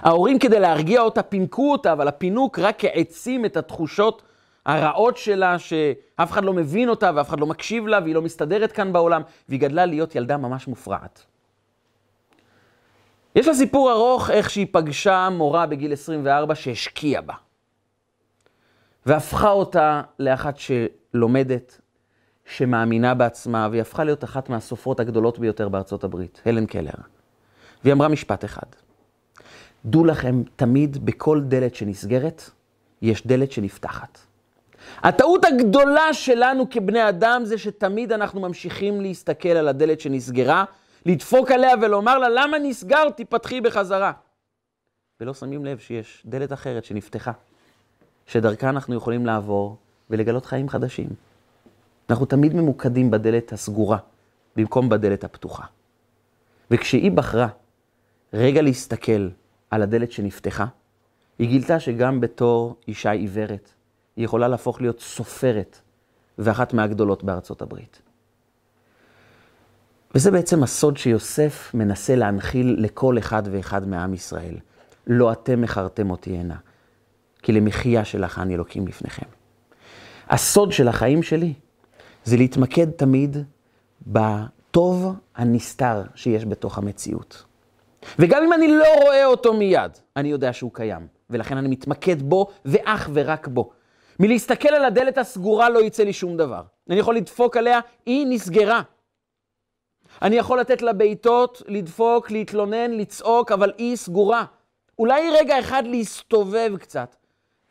[0.00, 4.22] ההורים כדי להרגיע אותה פינקו אותה, אבל הפינוק רק העצים את התחושות
[4.66, 8.72] הרעות שלה, שאף אחד לא מבין אותה ואף אחד לא מקשיב לה והיא לא מסתדרת
[8.72, 11.24] כאן בעולם, והיא גדלה להיות ילדה ממש מופרעת.
[13.34, 17.34] יש לה סיפור ארוך איך שהיא פגשה מורה בגיל 24 שהשקיעה בה.
[19.06, 21.80] והפכה אותה לאחת שלומדת,
[22.44, 26.92] שמאמינה בעצמה, והיא הפכה להיות אחת מהסופרות הגדולות ביותר בארצות הברית, הלן קלר.
[27.84, 28.66] והיא אמרה משפט אחד,
[29.84, 32.50] דעו לכם, תמיד בכל דלת שנסגרת,
[33.02, 34.18] יש דלת שנפתחת.
[35.02, 40.64] הטעות הגדולה שלנו כבני אדם זה שתמיד אנחנו ממשיכים להסתכל על הדלת שנסגרה,
[41.08, 43.24] לדפוק עליה ולומר לה, למה נסגרתי?
[43.24, 44.12] פתחי בחזרה.
[45.20, 47.32] ולא שמים לב שיש דלת אחרת שנפתחה,
[48.26, 49.76] שדרכה אנחנו יכולים לעבור
[50.10, 51.08] ולגלות חיים חדשים.
[52.10, 53.98] אנחנו תמיד ממוקדים בדלת הסגורה,
[54.56, 55.64] במקום בדלת הפתוחה.
[56.70, 57.48] וכשהיא בחרה
[58.32, 59.28] רגע להסתכל
[59.70, 60.66] על הדלת שנפתחה,
[61.38, 63.72] היא גילתה שגם בתור אישה עיוורת,
[64.16, 65.80] היא יכולה להפוך להיות סופרת
[66.38, 68.07] ואחת מהגדולות בארצות הברית.
[70.14, 74.54] וזה בעצם הסוד שיוסף מנסה להנחיל לכל אחד ואחד מעם ישראל.
[75.06, 76.56] לא אתם מכרתם אותי הנה,
[77.42, 79.26] כי למחיה שלך אני אלוקים לפניכם.
[80.28, 81.54] הסוד של החיים שלי
[82.24, 83.36] זה להתמקד תמיד
[84.06, 87.44] בטוב הנסתר שיש בתוך המציאות.
[88.18, 92.46] וגם אם אני לא רואה אותו מיד, אני יודע שהוא קיים, ולכן אני מתמקד בו
[92.64, 93.70] ואך ורק בו.
[94.20, 96.62] מלהסתכל על הדלת הסגורה לא יצא לי שום דבר.
[96.90, 98.82] אני יכול לדפוק עליה, היא נסגרה.
[100.22, 104.44] אני יכול לתת לה בעיטות, לדפוק, להתלונן, לצעוק, אבל היא סגורה.
[104.98, 107.16] אולי רגע אחד להסתובב קצת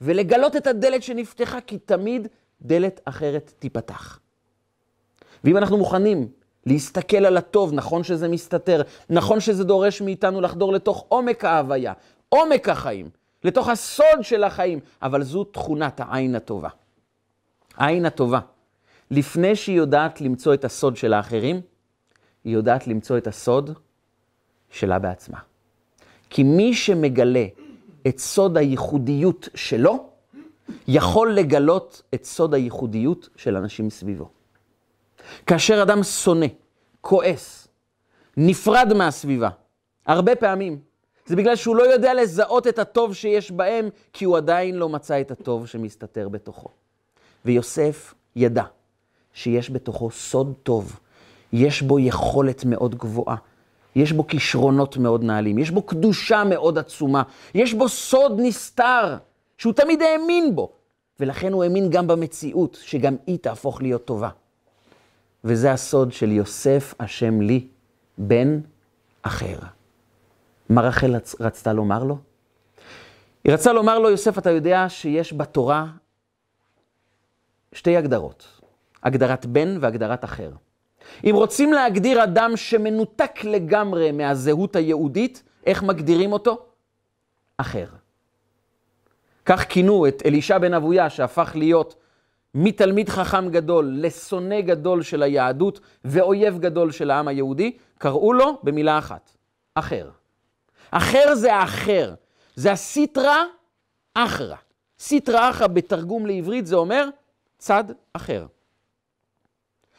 [0.01, 2.27] ולגלות את הדלת שנפתחה, כי תמיד
[2.61, 4.19] דלת אחרת תיפתח.
[5.43, 6.27] ואם אנחנו מוכנים
[6.65, 11.93] להסתכל על הטוב, נכון שזה מסתתר, נכון שזה דורש מאיתנו לחדור לתוך עומק ההוויה,
[12.29, 13.09] עומק החיים,
[13.43, 16.69] לתוך הסוד של החיים, אבל זו תכונת העין הטובה.
[17.75, 18.39] העין הטובה,
[19.11, 21.61] לפני שהיא יודעת למצוא את הסוד של האחרים,
[22.47, 23.71] היא יודעת למצוא את הסוד
[24.71, 25.37] שלה בעצמה.
[26.29, 27.45] כי מי שמגלה
[28.07, 30.09] את סוד הייחודיות שלו,
[30.87, 34.29] יכול לגלות את סוד הייחודיות של אנשים מסביבו.
[35.45, 36.45] כאשר אדם שונא,
[37.01, 37.67] כועס,
[38.37, 39.49] נפרד מהסביבה,
[40.05, 40.79] הרבה פעמים,
[41.25, 45.21] זה בגלל שהוא לא יודע לזהות את הטוב שיש בהם, כי הוא עדיין לא מצא
[45.21, 46.69] את הטוב שמסתתר בתוכו.
[47.45, 48.63] ויוסף ידע
[49.33, 50.99] שיש בתוכו סוד טוב,
[51.53, 53.35] יש בו יכולת מאוד גבוהה,
[53.95, 57.23] יש בו כישרונות מאוד נעלים, יש בו קדושה מאוד עצומה,
[57.53, 59.17] יש בו סוד נסתר,
[59.57, 60.71] שהוא תמיד האמין בו,
[61.19, 64.29] ולכן הוא האמין גם במציאות, שגם היא תהפוך להיות טובה.
[65.43, 67.67] וזה הסוד של יוסף השם לי,
[68.17, 68.59] בן
[69.21, 69.57] אחר.
[70.69, 72.17] מה רחל רצתה לומר לו?
[73.43, 75.85] היא רצתה לומר לו, יוסף, אתה יודע שיש בתורה
[77.73, 78.61] שתי הגדרות,
[79.03, 80.51] הגדרת בן והגדרת אחר.
[81.23, 86.65] אם רוצים להגדיר אדם שמנותק לגמרי מהזהות היהודית, איך מגדירים אותו?
[87.57, 87.85] אחר.
[89.45, 91.95] כך כינו את אלישע בן אבויה, שהפך להיות
[92.55, 98.97] מתלמיד חכם גדול לשונא גדול של היהדות ואויב גדול של העם היהודי, קראו לו במילה
[98.97, 99.31] אחת,
[99.75, 100.09] אחר.
[100.91, 102.13] אחר זה האחר,
[102.55, 103.37] זה הסיטרא
[104.13, 104.55] אחרא.
[104.99, 107.09] סיטרא אחרא בתרגום לעברית זה אומר
[107.57, 107.83] צד
[108.13, 108.45] אחר.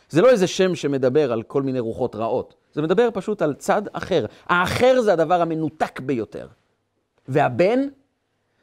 [0.08, 3.82] זה לא איזה שם שמדבר על כל מיני רוחות רעות, זה מדבר פשוט על צד
[3.92, 4.26] אחר.
[4.46, 6.48] האחר זה הדבר המנותק ביותר.
[7.28, 7.78] והבן,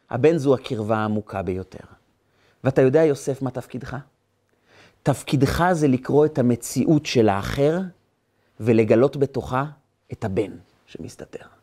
[0.10, 1.84] הבן זו הקרבה העמוקה ביותר.
[2.64, 3.98] ואתה יודע, יוסף, מה תפקידך?
[5.04, 7.80] תפקידך זה לקרוא את המציאות של האחר
[8.60, 9.66] ולגלות בתוכה
[10.12, 10.52] את הבן
[10.86, 11.55] שמסתתר.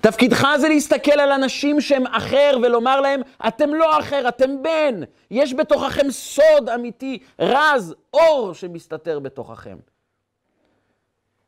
[0.00, 5.00] תפקידך זה להסתכל על אנשים שהם אחר ולומר להם, אתם לא אחר, אתם בן.
[5.30, 9.76] יש בתוככם סוד אמיתי, רז, אור שמסתתר בתוככם.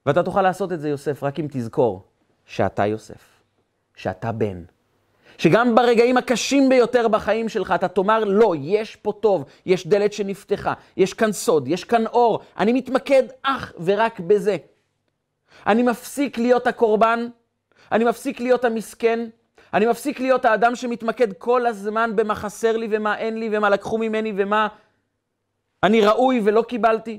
[0.07, 2.03] ואתה תוכל לעשות את זה, יוסף, רק אם תזכור
[2.47, 3.43] שאתה יוסף,
[3.97, 4.63] שאתה בן.
[5.39, 10.73] שגם ברגעים הקשים ביותר בחיים שלך אתה תאמר, לא, יש פה טוב, יש דלת שנפתחה,
[10.97, 14.57] יש כאן סוד, יש כאן אור, אני מתמקד אך ורק בזה.
[15.67, 17.29] אני מפסיק להיות הקורבן,
[17.93, 19.29] אני מפסיק להיות המסכן,
[19.75, 23.99] אני מפסיק להיות האדם שמתמקד כל הזמן במה חסר לי ומה אין לי ומה לקחו
[23.99, 24.69] ממני ומה
[25.83, 27.19] אני ראוי ולא קיבלתי.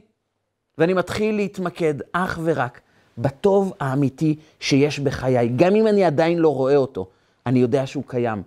[0.78, 2.82] ואני מתחיל להתמקד אך ורק
[3.18, 7.08] בטוב האמיתי שיש בחיי, גם אם אני עדיין לא רואה אותו.
[7.46, 8.44] אני יודע שהוא קיים.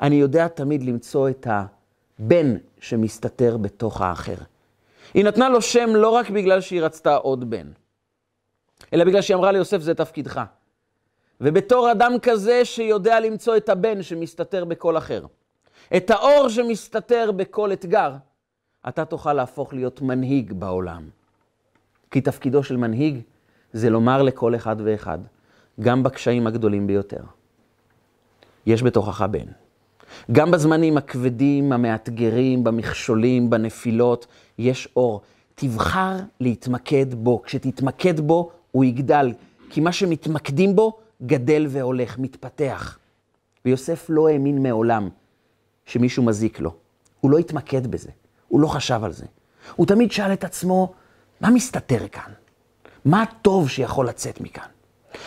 [0.00, 4.34] אני יודע תמיד למצוא את הבן שמסתתר בתוך האחר.
[5.14, 7.66] היא נתנה לו שם לא רק בגלל שהיא רצתה עוד בן,
[8.92, 10.40] אלא בגלל שהיא אמרה ליוסף, זה תפקידך.
[11.42, 15.26] ובתור אדם כזה שיודע למצוא את הבן שמסתתר בכל אחר,
[15.96, 18.12] את האור שמסתתר בכל אתגר,
[18.88, 21.02] אתה תוכל להפוך להיות מנהיג בעולם.
[22.10, 23.20] כי תפקידו של מנהיג
[23.72, 25.18] זה לומר לכל אחד ואחד,
[25.80, 27.22] גם בקשיים הגדולים ביותר,
[28.66, 29.46] יש בתוכך בן.
[30.32, 34.26] גם בזמנים הכבדים, המאתגרים, במכשולים, בנפילות,
[34.58, 35.20] יש אור.
[35.54, 37.42] תבחר להתמקד בו.
[37.42, 39.32] כשתתמקד בו, הוא יגדל.
[39.70, 42.98] כי מה שמתמקדים בו, גדל והולך, מתפתח.
[43.64, 45.08] ויוסף לא האמין מעולם
[45.86, 46.74] שמישהו מזיק לו.
[47.20, 48.10] הוא לא התמקד בזה,
[48.48, 49.26] הוא לא חשב על זה.
[49.76, 50.92] הוא תמיד שאל את עצמו,
[51.40, 52.32] מה מסתתר כאן?
[53.04, 54.68] מה הטוב שיכול לצאת מכאן?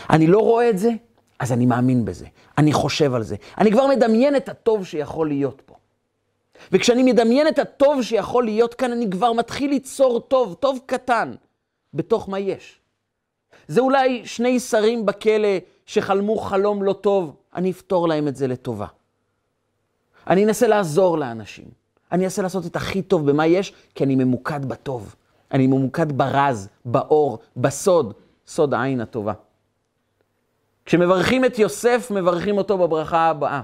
[0.10, 0.92] אני לא רואה את זה,
[1.40, 2.26] אז אני מאמין בזה,
[2.58, 3.36] אני חושב על זה.
[3.58, 5.76] אני כבר מדמיין את הטוב שיכול להיות פה.
[6.72, 11.34] וכשאני מדמיין את הטוב שיכול להיות כאן, אני כבר מתחיל ליצור טוב, טוב קטן,
[11.94, 12.80] בתוך מה יש.
[13.68, 15.48] זה אולי שני שרים בכלא
[15.86, 18.88] שחלמו חלום לא טוב, אני אפתור להם את זה לטובה.
[20.28, 21.66] אני אנסה לעזור לאנשים.
[22.12, 25.16] אני אנסה לעשות את הכי טוב במה יש, כי אני ממוקד בטוב.
[25.52, 28.14] אני ממוקד ברז, באור, בסוד,
[28.48, 29.34] סוד העין הטובה.
[30.86, 33.62] כשמברכים את יוסף, מברכים אותו בברכה הבאה.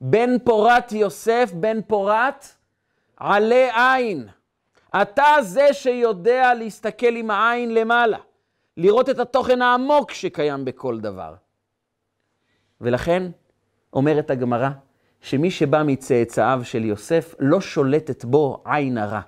[0.00, 2.46] בן פורת יוסף, בן פורת,
[3.16, 4.28] עלה עין.
[5.02, 8.18] אתה זה שיודע להסתכל עם העין למעלה,
[8.76, 11.34] לראות את התוכן העמוק שקיים בכל דבר.
[12.82, 13.30] ולכן,
[13.92, 14.70] אומרת הגמרא,
[15.20, 19.20] שמי שבא מצאצאיו של יוסף, לא שולטת בו עין הרע.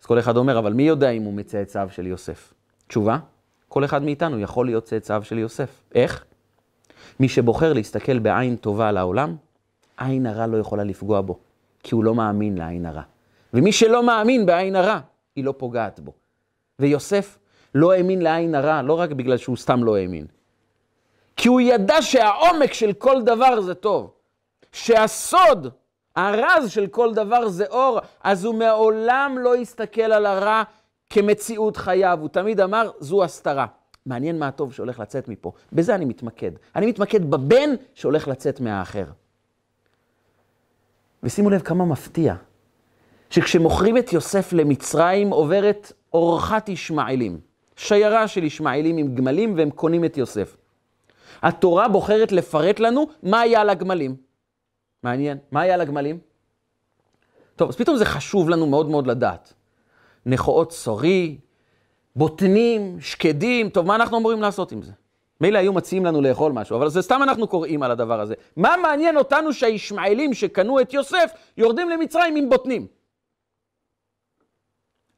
[0.00, 2.54] אז כל אחד אומר, אבל מי יודע אם הוא מצאצאיו של יוסף?
[2.86, 3.18] תשובה,
[3.68, 5.82] כל אחד מאיתנו יכול להיות צאצאיו של יוסף.
[5.94, 6.24] איך?
[7.20, 9.36] מי שבוחר להסתכל בעין טובה על העולם,
[9.96, 11.38] עין הרע לא יכולה לפגוע בו,
[11.82, 13.02] כי הוא לא מאמין לעין הרע.
[13.54, 15.00] ומי שלא מאמין בעין הרע,
[15.36, 16.12] היא לא פוגעת בו.
[16.78, 17.38] ויוסף
[17.74, 20.26] לא האמין לעין הרע, לא רק בגלל שהוא סתם לא האמין,
[21.38, 24.10] כי הוא ידע שהעומק של כל דבר זה טוב,
[24.72, 25.68] שהסוד,
[26.16, 30.62] הרז של כל דבר זה אור, אז הוא מעולם לא יסתכל על הרע
[31.10, 33.66] כמציאות חייו, הוא תמיד אמר, זו הסתרה.
[34.06, 35.52] מעניין מה הטוב שהולך לצאת מפה.
[35.72, 36.50] בזה אני מתמקד.
[36.76, 39.04] אני מתמקד בבן שהולך לצאת מהאחר.
[41.22, 42.34] ושימו לב כמה מפתיע,
[43.30, 47.40] שכשמוכרים את יוסף למצרים עוברת אורחת ישמעאלים,
[47.76, 50.56] שיירה של ישמעאלים עם גמלים והם קונים את יוסף.
[51.42, 54.16] התורה בוחרת לפרט לנו מה היה על הגמלים.
[55.02, 56.18] מעניין, מה היה על הגמלים?
[57.56, 59.54] טוב, אז פתאום זה חשוב לנו מאוד מאוד לדעת.
[60.26, 61.38] נכואות צורי,
[62.16, 64.92] בוטנים, שקדים, טוב, מה אנחנו אמורים לעשות עם זה?
[65.40, 68.34] מילא היו מציעים לנו לאכול משהו, אבל זה סתם אנחנו קוראים על הדבר הזה.
[68.56, 72.86] מה מעניין אותנו שהישמעאלים שקנו את יוסף יורדים למצרים עם בוטנים?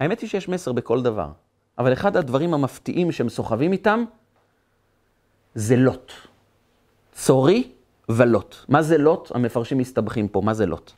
[0.00, 1.28] האמת היא שיש מסר בכל דבר,
[1.78, 4.04] אבל אחד הדברים המפתיעים שהם סוחבים איתם
[5.54, 6.12] זה לוט.
[7.12, 7.68] צורי
[8.08, 8.56] ולוט.
[8.68, 9.30] מה זה לוט?
[9.34, 10.92] המפרשים מסתבכים פה, מה זה לוט?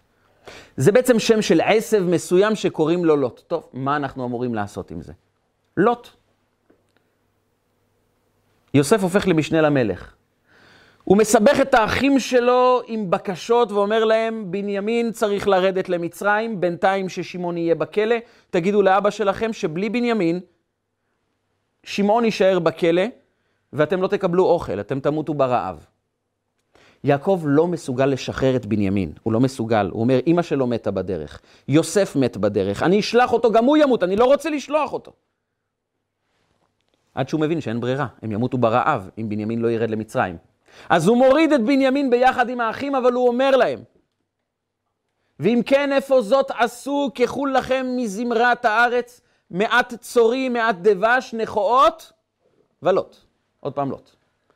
[0.76, 3.42] זה בעצם שם של עשב מסוים שקוראים לו לוט.
[3.46, 5.12] טוב, מה אנחנו אמורים לעשות עם זה?
[5.76, 6.09] לוט.
[8.74, 10.14] יוסף הופך למשנה למלך.
[11.05, 17.57] הוא מסבך את האחים שלו עם בקשות ואומר להם, בנימין צריך לרדת למצרים, בינתיים ששמעון
[17.57, 18.16] יהיה בכלא.
[18.50, 20.40] תגידו לאבא שלכם שבלי בנימין,
[21.84, 23.03] שמעון יישאר בכלא,
[23.73, 25.87] ואתם לא תקבלו אוכל, אתם תמותו ברעב.
[27.05, 29.89] יעקב לא מסוגל לשחרר את בנימין, הוא לא מסוגל.
[29.93, 34.03] הוא אומר, אמא שלו מתה בדרך, יוסף מת בדרך, אני אשלח אותו, גם הוא ימות,
[34.03, 35.12] אני לא רוצה לשלוח אותו.
[37.14, 40.37] עד שהוא מבין שאין ברירה, הם ימותו ברעב אם בנימין לא ירד למצרים.
[40.89, 43.83] אז הוא מוריד את בנימין ביחד עם האחים, אבל הוא אומר להם,
[45.41, 49.20] ואם כן, איפה זאת עשו כחול לכם מזמרת הארץ,
[49.51, 52.12] מעט צורי, מעט דבש, נכואות
[52.83, 53.22] ולוט.
[53.62, 54.10] עוד פעם לוט.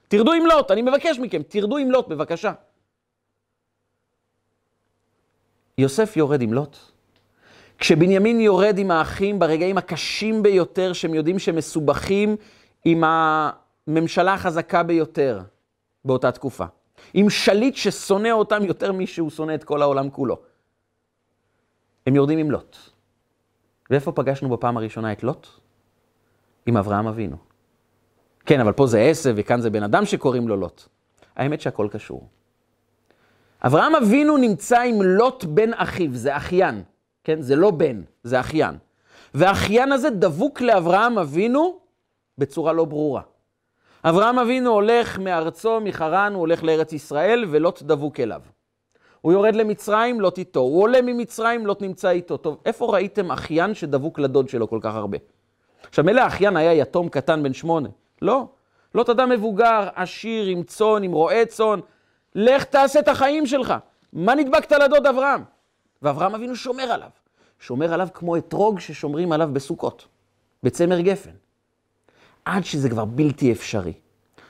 [0.09, 2.53] תרדו עם לוט, אני מבקש מכם, תרדו עם לוט, בבקשה.
[5.79, 6.77] יוסף יורד עם לוט.
[7.79, 12.37] כשבנימין יורד עם האחים ברגעים הקשים ביותר, שהם יודעים שהם מסובכים
[12.85, 15.41] עם הממשלה החזקה ביותר
[16.05, 16.65] באותה תקופה.
[17.15, 20.39] עם שליט ששונא אותם יותר משהוא שונא את כל העולם כולו.
[22.07, 22.77] הם יורדים עם לוט.
[23.91, 25.47] ואיפה פגשנו בפעם הראשונה את לוט?
[26.67, 27.46] עם אברהם אבינו.
[28.47, 30.83] כן, אבל פה זה עשב וכאן זה בן אדם שקוראים לו לוט.
[31.37, 32.29] האמת שהכל קשור.
[33.67, 36.83] אברהם אבינו נמצא עם לוט בן אחיו, זה אחיין,
[37.25, 37.43] כן?
[37.43, 38.75] זה לא בן, זה אחיין.
[39.35, 41.79] והאחיין הזה דבוק לאברהם אבינו
[42.39, 43.23] בצורה לא ברורה.
[44.05, 48.41] אברהם אבינו הולך מארצו, מחרן, הוא הולך לארץ ישראל, ולוט דבוק אליו.
[49.21, 50.61] הוא יורד למצרים, לוט איתו.
[50.61, 52.37] הוא עולה ממצרים, לוט נמצא איתו.
[52.37, 55.19] טוב, איפה ראיתם אחיין שדבוק לדוד שלו כל כך הרבה?
[55.89, 57.89] עכשיו, מילא האחיין היה יתום קטן בן שמונה.
[58.23, 58.49] לא.
[58.95, 61.81] לוט אדם מבוגר, עשיר, עם צאן, עם רועה צאן.
[62.35, 63.75] לך תעשה את החיים שלך.
[64.13, 65.43] מה נדבקת לדוד אברהם?
[66.03, 67.11] ואברהם אבינו שומר עליו.
[67.61, 70.07] שומר עליו כמו אתרוג ששומרים עליו בסוכות,
[70.63, 71.31] בצמר גפן.
[72.45, 73.93] עד שזה כבר בלתי אפשרי.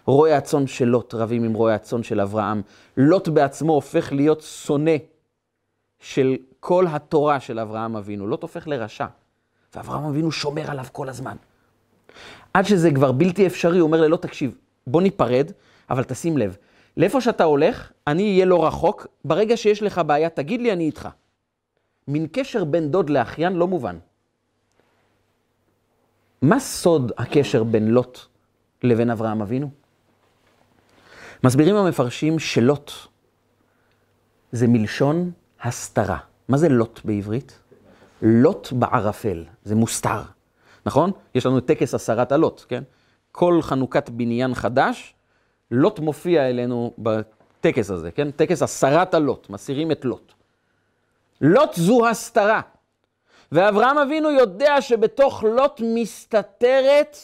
[0.06, 2.62] רועי הצאן של לוט רבים עם רועי הצאן של אברהם.
[2.96, 4.96] לוט בעצמו הופך להיות שונא
[5.98, 8.26] של כל התורה של אברהם אבינו.
[8.26, 9.06] לוט הופך לרשע,
[9.74, 11.36] ואברהם אבינו שומר עליו כל הזמן.
[12.56, 15.52] עד שזה כבר בלתי אפשרי, הוא אומר ללוט, תקשיב, בוא ניפרד,
[15.90, 16.56] אבל תשים לב,
[16.96, 21.08] לאיפה שאתה הולך, אני אהיה לא רחוק, ברגע שיש לך בעיה, תגיד לי, אני איתך.
[22.08, 23.98] מין קשר בין דוד לאחיין לא מובן.
[26.42, 28.18] מה סוד הקשר בין לוט
[28.82, 29.70] לבין אברהם אבינו?
[31.44, 32.92] מסבירים המפרשים שלוט
[34.52, 35.30] זה מלשון
[35.62, 36.18] הסתרה.
[36.48, 37.58] מה זה לוט בעברית?
[38.22, 40.22] לוט בערפל, זה מוסתר,
[40.86, 41.10] נכון?
[41.34, 42.82] יש לנו טקס הסרת הלוט, כן?
[43.32, 45.14] כל חנוכת בניין חדש,
[45.70, 48.30] לוט מופיע אלינו בטקס הזה, כן?
[48.30, 50.32] טקס הסרת הלוט, מסירים את לוט.
[51.40, 52.60] לוט זו הסתרה.
[53.52, 57.16] ואברהם אבינו יודע שבתוך לוט מסתתרת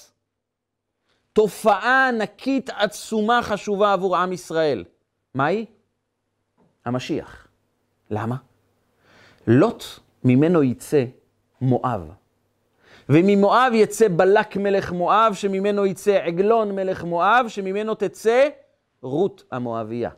[1.32, 4.84] תופעה ענקית עצומה חשובה עבור עם ישראל.
[5.34, 5.66] מהי?
[6.84, 7.46] המשיח.
[8.10, 8.36] למה?
[9.46, 9.84] לוט
[10.24, 11.04] ממנו יצא
[11.60, 12.21] מואב.
[13.12, 18.48] וממואב יצא בלק מלך מואב, שממנו יצא עגלון מלך מואב, שממנו תצא
[19.02, 20.10] רות המואביה.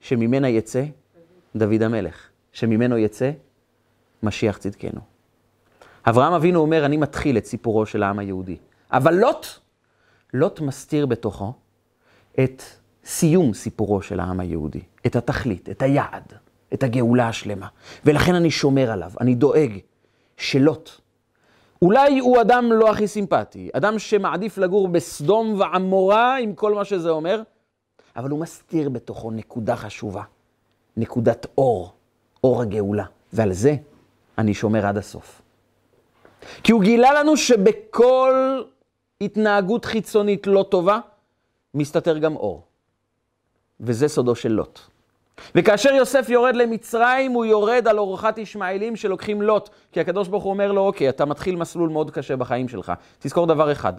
[0.00, 0.84] שממנה יצא
[1.56, 2.28] דוד המלך.
[2.52, 3.30] שממנו יצא
[4.22, 5.00] משיח צדקנו.
[6.06, 8.56] אברהם אבינו אומר, אני מתחיל את סיפורו של העם היהודי.
[8.90, 9.46] אבל לוט,
[10.34, 11.52] לוט מסתיר בתוכו
[12.44, 12.62] את
[13.04, 16.32] סיום סיפורו של העם היהודי, את התכלית, את היעד,
[16.74, 17.66] את הגאולה השלמה.
[18.04, 19.78] ולכן אני שומר עליו, אני דואג
[20.36, 21.01] שלוט,
[21.82, 27.10] אולי הוא אדם לא הכי סימפטי, אדם שמעדיף לגור בסדום ועמורה עם כל מה שזה
[27.10, 27.42] אומר,
[28.16, 30.22] אבל הוא מסתיר בתוכו נקודה חשובה,
[30.96, 31.92] נקודת אור,
[32.44, 33.76] אור הגאולה, ועל זה
[34.38, 35.42] אני שומר עד הסוף.
[36.62, 38.62] כי הוא גילה לנו שבכל
[39.20, 41.00] התנהגות חיצונית לא טובה,
[41.74, 42.62] מסתתר גם אור.
[43.80, 44.80] וזה סודו של לוט.
[45.54, 49.68] וכאשר יוסף יורד למצרים, הוא יורד על אורחת ישמעאלים שלוקחים לוט.
[49.92, 52.92] כי הקדוש ברוך הוא אומר לו, אוקיי, אתה מתחיל מסלול מאוד קשה בחיים שלך.
[53.18, 53.92] תזכור דבר אחד,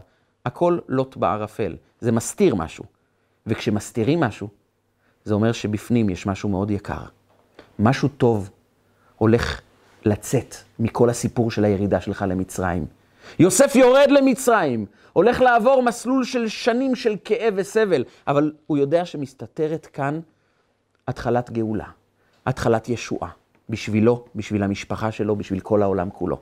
[0.45, 1.75] הכל לוט בערפל.
[1.99, 2.85] זה מסתיר משהו.
[3.47, 4.47] וכשמסתירים משהו,
[5.23, 7.03] זה אומר שבפנים יש משהו מאוד יקר.
[7.79, 8.49] משהו טוב
[9.17, 9.61] הולך
[10.05, 12.85] לצאת מכל הסיפור של הירידה שלך למצרים.
[13.39, 19.85] יוסף יורד למצרים, הולך לעבור מסלול של שנים של כאב וסבל, אבל הוא יודע שמסתתרת
[19.85, 20.19] כאן
[21.07, 21.87] התחלת גאולה,
[22.45, 23.29] התחלת ישועה,
[23.69, 26.37] בשבילו, בשביל המשפחה שלו, בשביל כל העולם כולו.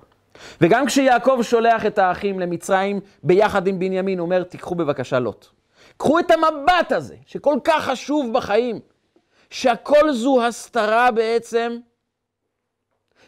[0.62, 5.45] וגם כשיעקב שולח את האחים למצרים ביחד עם בנימין, הוא אומר, תיקחו בבקשה לוט.
[5.97, 8.80] קחו את המבט הזה, שכל כך חשוב בחיים,
[9.49, 11.78] שהכל זו הסתרה בעצם,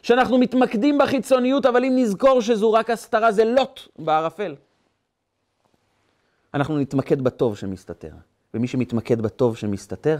[0.01, 4.55] שאנחנו מתמקדים בחיצוניות, אבל אם נזכור שזו רק הסתרה, זה לוט בערפל.
[6.53, 8.11] אנחנו נתמקד בטוב שמסתתר.
[8.53, 10.17] ומי שמתמקד בטוב שמסתתר,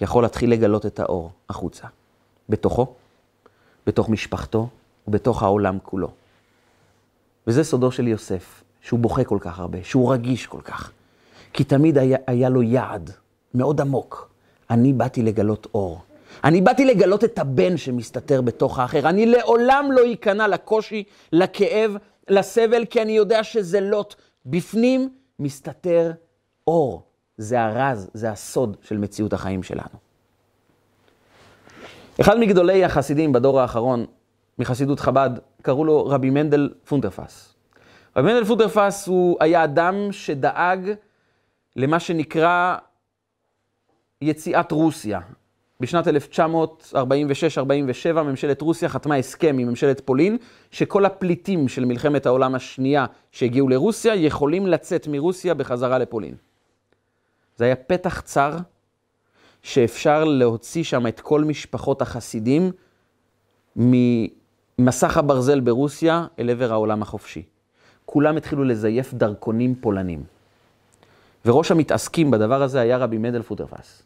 [0.00, 1.86] יכול להתחיל לגלות את האור החוצה.
[2.48, 2.94] בתוכו,
[3.86, 4.68] בתוך משפחתו
[5.08, 6.10] ובתוך העולם כולו.
[7.46, 10.92] וזה סודו של יוסף, שהוא בוכה כל כך הרבה, שהוא רגיש כל כך.
[11.52, 13.10] כי תמיד היה, היה לו יעד
[13.54, 14.30] מאוד עמוק.
[14.70, 16.00] אני באתי לגלות אור.
[16.44, 19.08] אני באתי לגלות את הבן שמסתתר בתוך האחר.
[19.08, 21.96] אני לעולם לא אכנע לקושי, לכאב,
[22.28, 24.14] לסבל, כי אני יודע שזה לוט.
[24.46, 26.12] בפנים מסתתר
[26.66, 27.02] אור.
[27.40, 29.98] זה הרז, זה הסוד של מציאות החיים שלנו.
[32.20, 34.06] אחד מגדולי החסידים בדור האחרון,
[34.58, 35.30] מחסידות חב"ד,
[35.62, 37.54] קראו לו רבי מנדל פוטרפס.
[38.16, 40.90] רבי מנדל פוטרפס הוא היה אדם שדאג
[41.76, 42.76] למה שנקרא
[44.20, 45.20] יציאת רוסיה.
[45.80, 46.10] בשנת 1946-47
[48.12, 50.38] ממשלת רוסיה חתמה הסכם עם ממשלת פולין,
[50.70, 56.34] שכל הפליטים של מלחמת העולם השנייה שהגיעו לרוסיה יכולים לצאת מרוסיה בחזרה לפולין.
[57.60, 58.56] זה היה פתח צר
[59.62, 62.72] שאפשר להוציא שם את כל משפחות החסידים
[63.76, 67.42] ממסך הברזל ברוסיה אל עבר העולם החופשי.
[68.06, 70.22] כולם התחילו לזייף דרכונים פולנים.
[71.44, 74.02] וראש המתעסקים בדבר הזה היה רבי מדל פוטרפס.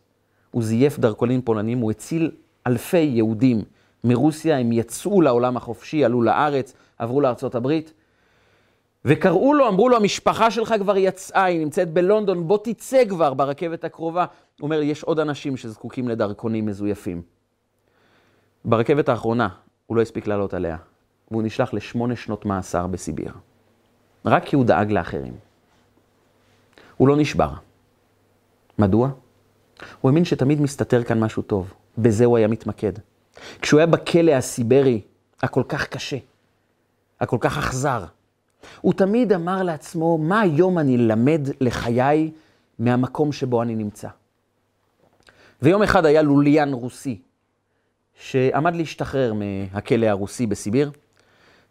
[0.50, 2.30] הוא זייף דרכונים פולנים, הוא הציל
[2.66, 3.62] אלפי יהודים
[4.04, 7.92] מרוסיה, הם יצאו לעולם החופשי, עלו לארץ, עברו לארצות הברית.
[9.04, 13.84] וקראו לו, אמרו לו, המשפחה שלך כבר יצאה, היא נמצאת בלונדון, בוא תצא כבר ברכבת
[13.84, 14.24] הקרובה.
[14.60, 17.22] הוא אומר, יש עוד אנשים שזקוקים לדרכונים מזויפים.
[18.64, 19.48] ברכבת האחרונה,
[19.86, 20.76] הוא לא הספיק לעלות עליה,
[21.30, 23.32] והוא נשלח לשמונה שנות מאסר בסיביר.
[24.24, 25.34] רק כי הוא דאג לאחרים.
[26.96, 27.50] הוא לא נשבר.
[28.78, 29.10] מדוע?
[30.00, 31.74] הוא האמין שתמיד מסתתר כאן משהו טוב.
[31.98, 32.92] בזה הוא היה מתמקד.
[33.62, 35.00] כשהוא היה בכלא הסיברי,
[35.42, 36.16] הכל כך קשה,
[37.20, 38.04] הכל כך אכזר,
[38.80, 42.30] הוא תמיד אמר לעצמו, מה היום אני למד לחיי
[42.78, 44.08] מהמקום שבו אני נמצא?
[45.62, 47.18] ויום אחד היה לוליין רוסי,
[48.14, 50.90] שעמד להשתחרר מהכלא הרוסי בסיביר,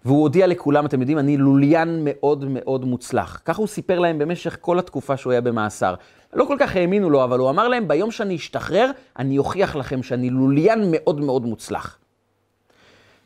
[0.05, 3.41] והוא הודיע לכולם, אתם יודעים, אני לוליין מאוד מאוד מוצלח.
[3.45, 5.95] ככה הוא סיפר להם במשך כל התקופה שהוא היה במאסר.
[6.33, 10.03] לא כל כך האמינו לו, אבל הוא אמר להם, ביום שאני אשתחרר, אני אוכיח לכם
[10.03, 11.97] שאני לוליין מאוד מאוד מוצלח.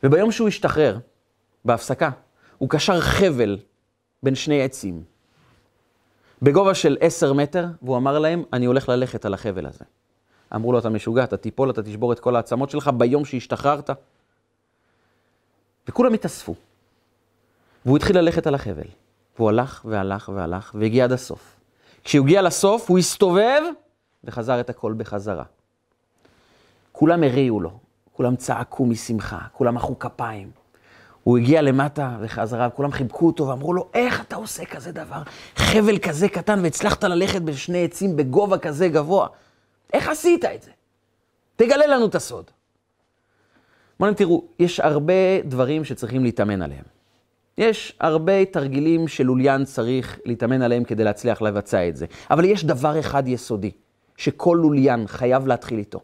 [0.03, 0.97] וביום שהוא השתחרר,
[1.65, 2.09] בהפסקה,
[2.57, 3.57] הוא קשר חבל
[4.23, 5.03] בין שני עצים,
[6.41, 9.85] בגובה של עשר מטר, והוא אמר להם, אני הולך ללכת על החבל הזה.
[10.55, 13.89] אמרו לו, אתה משוגע, אתה תיפול, אתה תשבור את כל העצמות שלך ביום שהשתחררת.
[15.87, 16.55] וכולם התאספו.
[17.85, 18.87] והוא התחיל ללכת על החבל.
[19.37, 21.59] והוא הלך והלך והלך, והגיע עד הסוף.
[22.03, 23.61] כשהוא הגיע לסוף, הוא הסתובב
[24.23, 25.43] וחזר את הכל בחזרה.
[26.91, 27.79] כולם הריעו לו,
[28.13, 30.51] כולם צעקו משמחה, כולם מחאו כפיים.
[31.27, 35.21] הוא הגיע למטה וחזרה, כולם חיבקו אותו ואמרו לו, איך אתה עושה כזה דבר?
[35.55, 39.27] חבל כזה קטן והצלחת ללכת בשני עצים בגובה כזה גבוה.
[39.93, 40.71] איך עשית את זה?
[41.55, 42.43] תגלה לנו את הסוד.
[43.99, 46.83] בואו תראו, יש הרבה דברים שצריכים להתאמן עליהם.
[47.57, 52.05] יש הרבה תרגילים שלוליין צריך להתאמן עליהם כדי להצליח לבצע את זה.
[52.31, 53.71] אבל יש דבר אחד יסודי,
[54.17, 55.99] שכל לוליין חייב להתחיל איתו.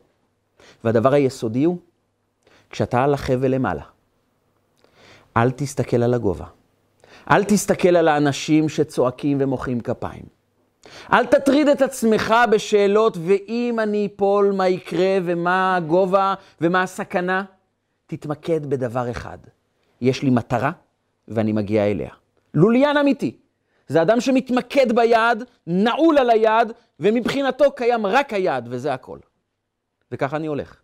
[0.84, 1.78] והדבר היסודי הוא,
[2.70, 3.84] כשאתה על החבל למעלה,
[5.38, 6.46] אל תסתכל על הגובה.
[7.32, 10.26] אל תסתכל על האנשים שצועקים ומוחאים כפיים.
[11.14, 17.44] אל תטריד את עצמך בשאלות, ואם אני אפול, מה יקרה, ומה הגובה, ומה הסכנה.
[18.08, 19.38] תתמקד בדבר אחד.
[20.02, 20.72] יש לי מטרה,
[21.28, 22.10] ואני מגיע אליה.
[22.54, 23.38] לוליין אמיתי.
[23.88, 29.20] זה אדם שמתמקד ביעד, נעול על היעד, ומבחינתו קיים רק היעד, וזה הכל.
[30.12, 30.76] וככה אני הולך.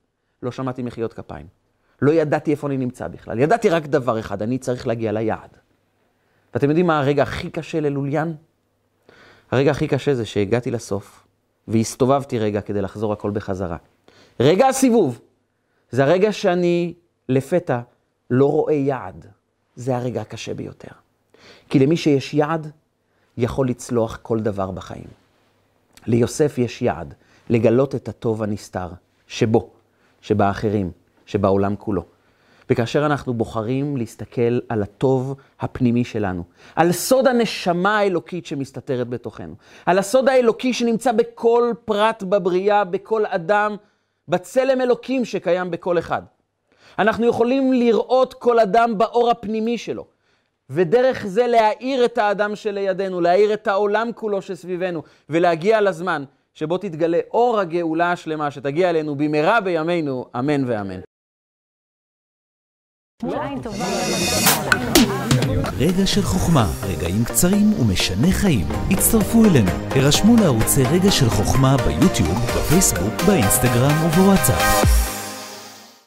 [0.43, 1.58] לא שמעתי מחיאות כפיים.
[2.01, 3.39] לא ידעתי איפה אני נמצא בכלל.
[3.39, 5.57] ידעתי רק דבר אחד, אני צריך להגיע ליעד.
[6.53, 8.35] ואתם יודעים מה הרגע הכי קשה ללוליין?
[9.51, 11.23] הרגע הכי קשה זה שהגעתי לסוף,
[11.67, 13.77] והסתובבתי רגע כדי לחזור הכל בחזרה.
[14.39, 15.19] רגע הסיבוב,
[15.91, 16.93] זה הרגע שאני
[17.29, 17.79] לפתע
[18.29, 19.25] לא רואה יעד.
[19.75, 20.91] זה הרגע הקשה ביותר.
[21.69, 22.71] כי למי שיש יעד,
[23.37, 25.07] יכול לצלוח כל דבר בחיים.
[26.07, 27.13] ליוסף יש יעד,
[27.49, 28.89] לגלות את הטוב הנסתר,
[29.27, 29.69] שבו,
[30.21, 30.91] שבאחרים,
[31.29, 32.03] שבעולם כולו.
[32.69, 36.43] וכאשר אנחנו בוחרים להסתכל על הטוב הפנימי שלנו,
[36.75, 39.55] על סוד הנשמה האלוקית שמסתתרת בתוכנו,
[39.85, 43.75] על הסוד האלוקי שנמצא בכל פרט בבריאה, בכל אדם,
[44.27, 46.21] בצלם אלוקים שקיים בכל אחד.
[46.99, 50.05] אנחנו יכולים לראות כל אדם באור הפנימי שלו,
[50.69, 56.23] ודרך זה להאיר את האדם שלידינו, להאיר את העולם כולו שסביבנו, ולהגיע לזמן
[56.53, 60.99] שבו תתגלה אור הגאולה השלמה שתגיע אלינו במהרה בימינו, אמן ואמן.
[65.77, 68.67] רגע של חוכמה, רגעים קצרים ומשנה חיים.
[68.91, 75.08] הצטרפו אלינו, הרשמו לערוצי רגע של חוכמה ביוטיוב, בפייסבוק, באינסטגרם ובוואטסאפ.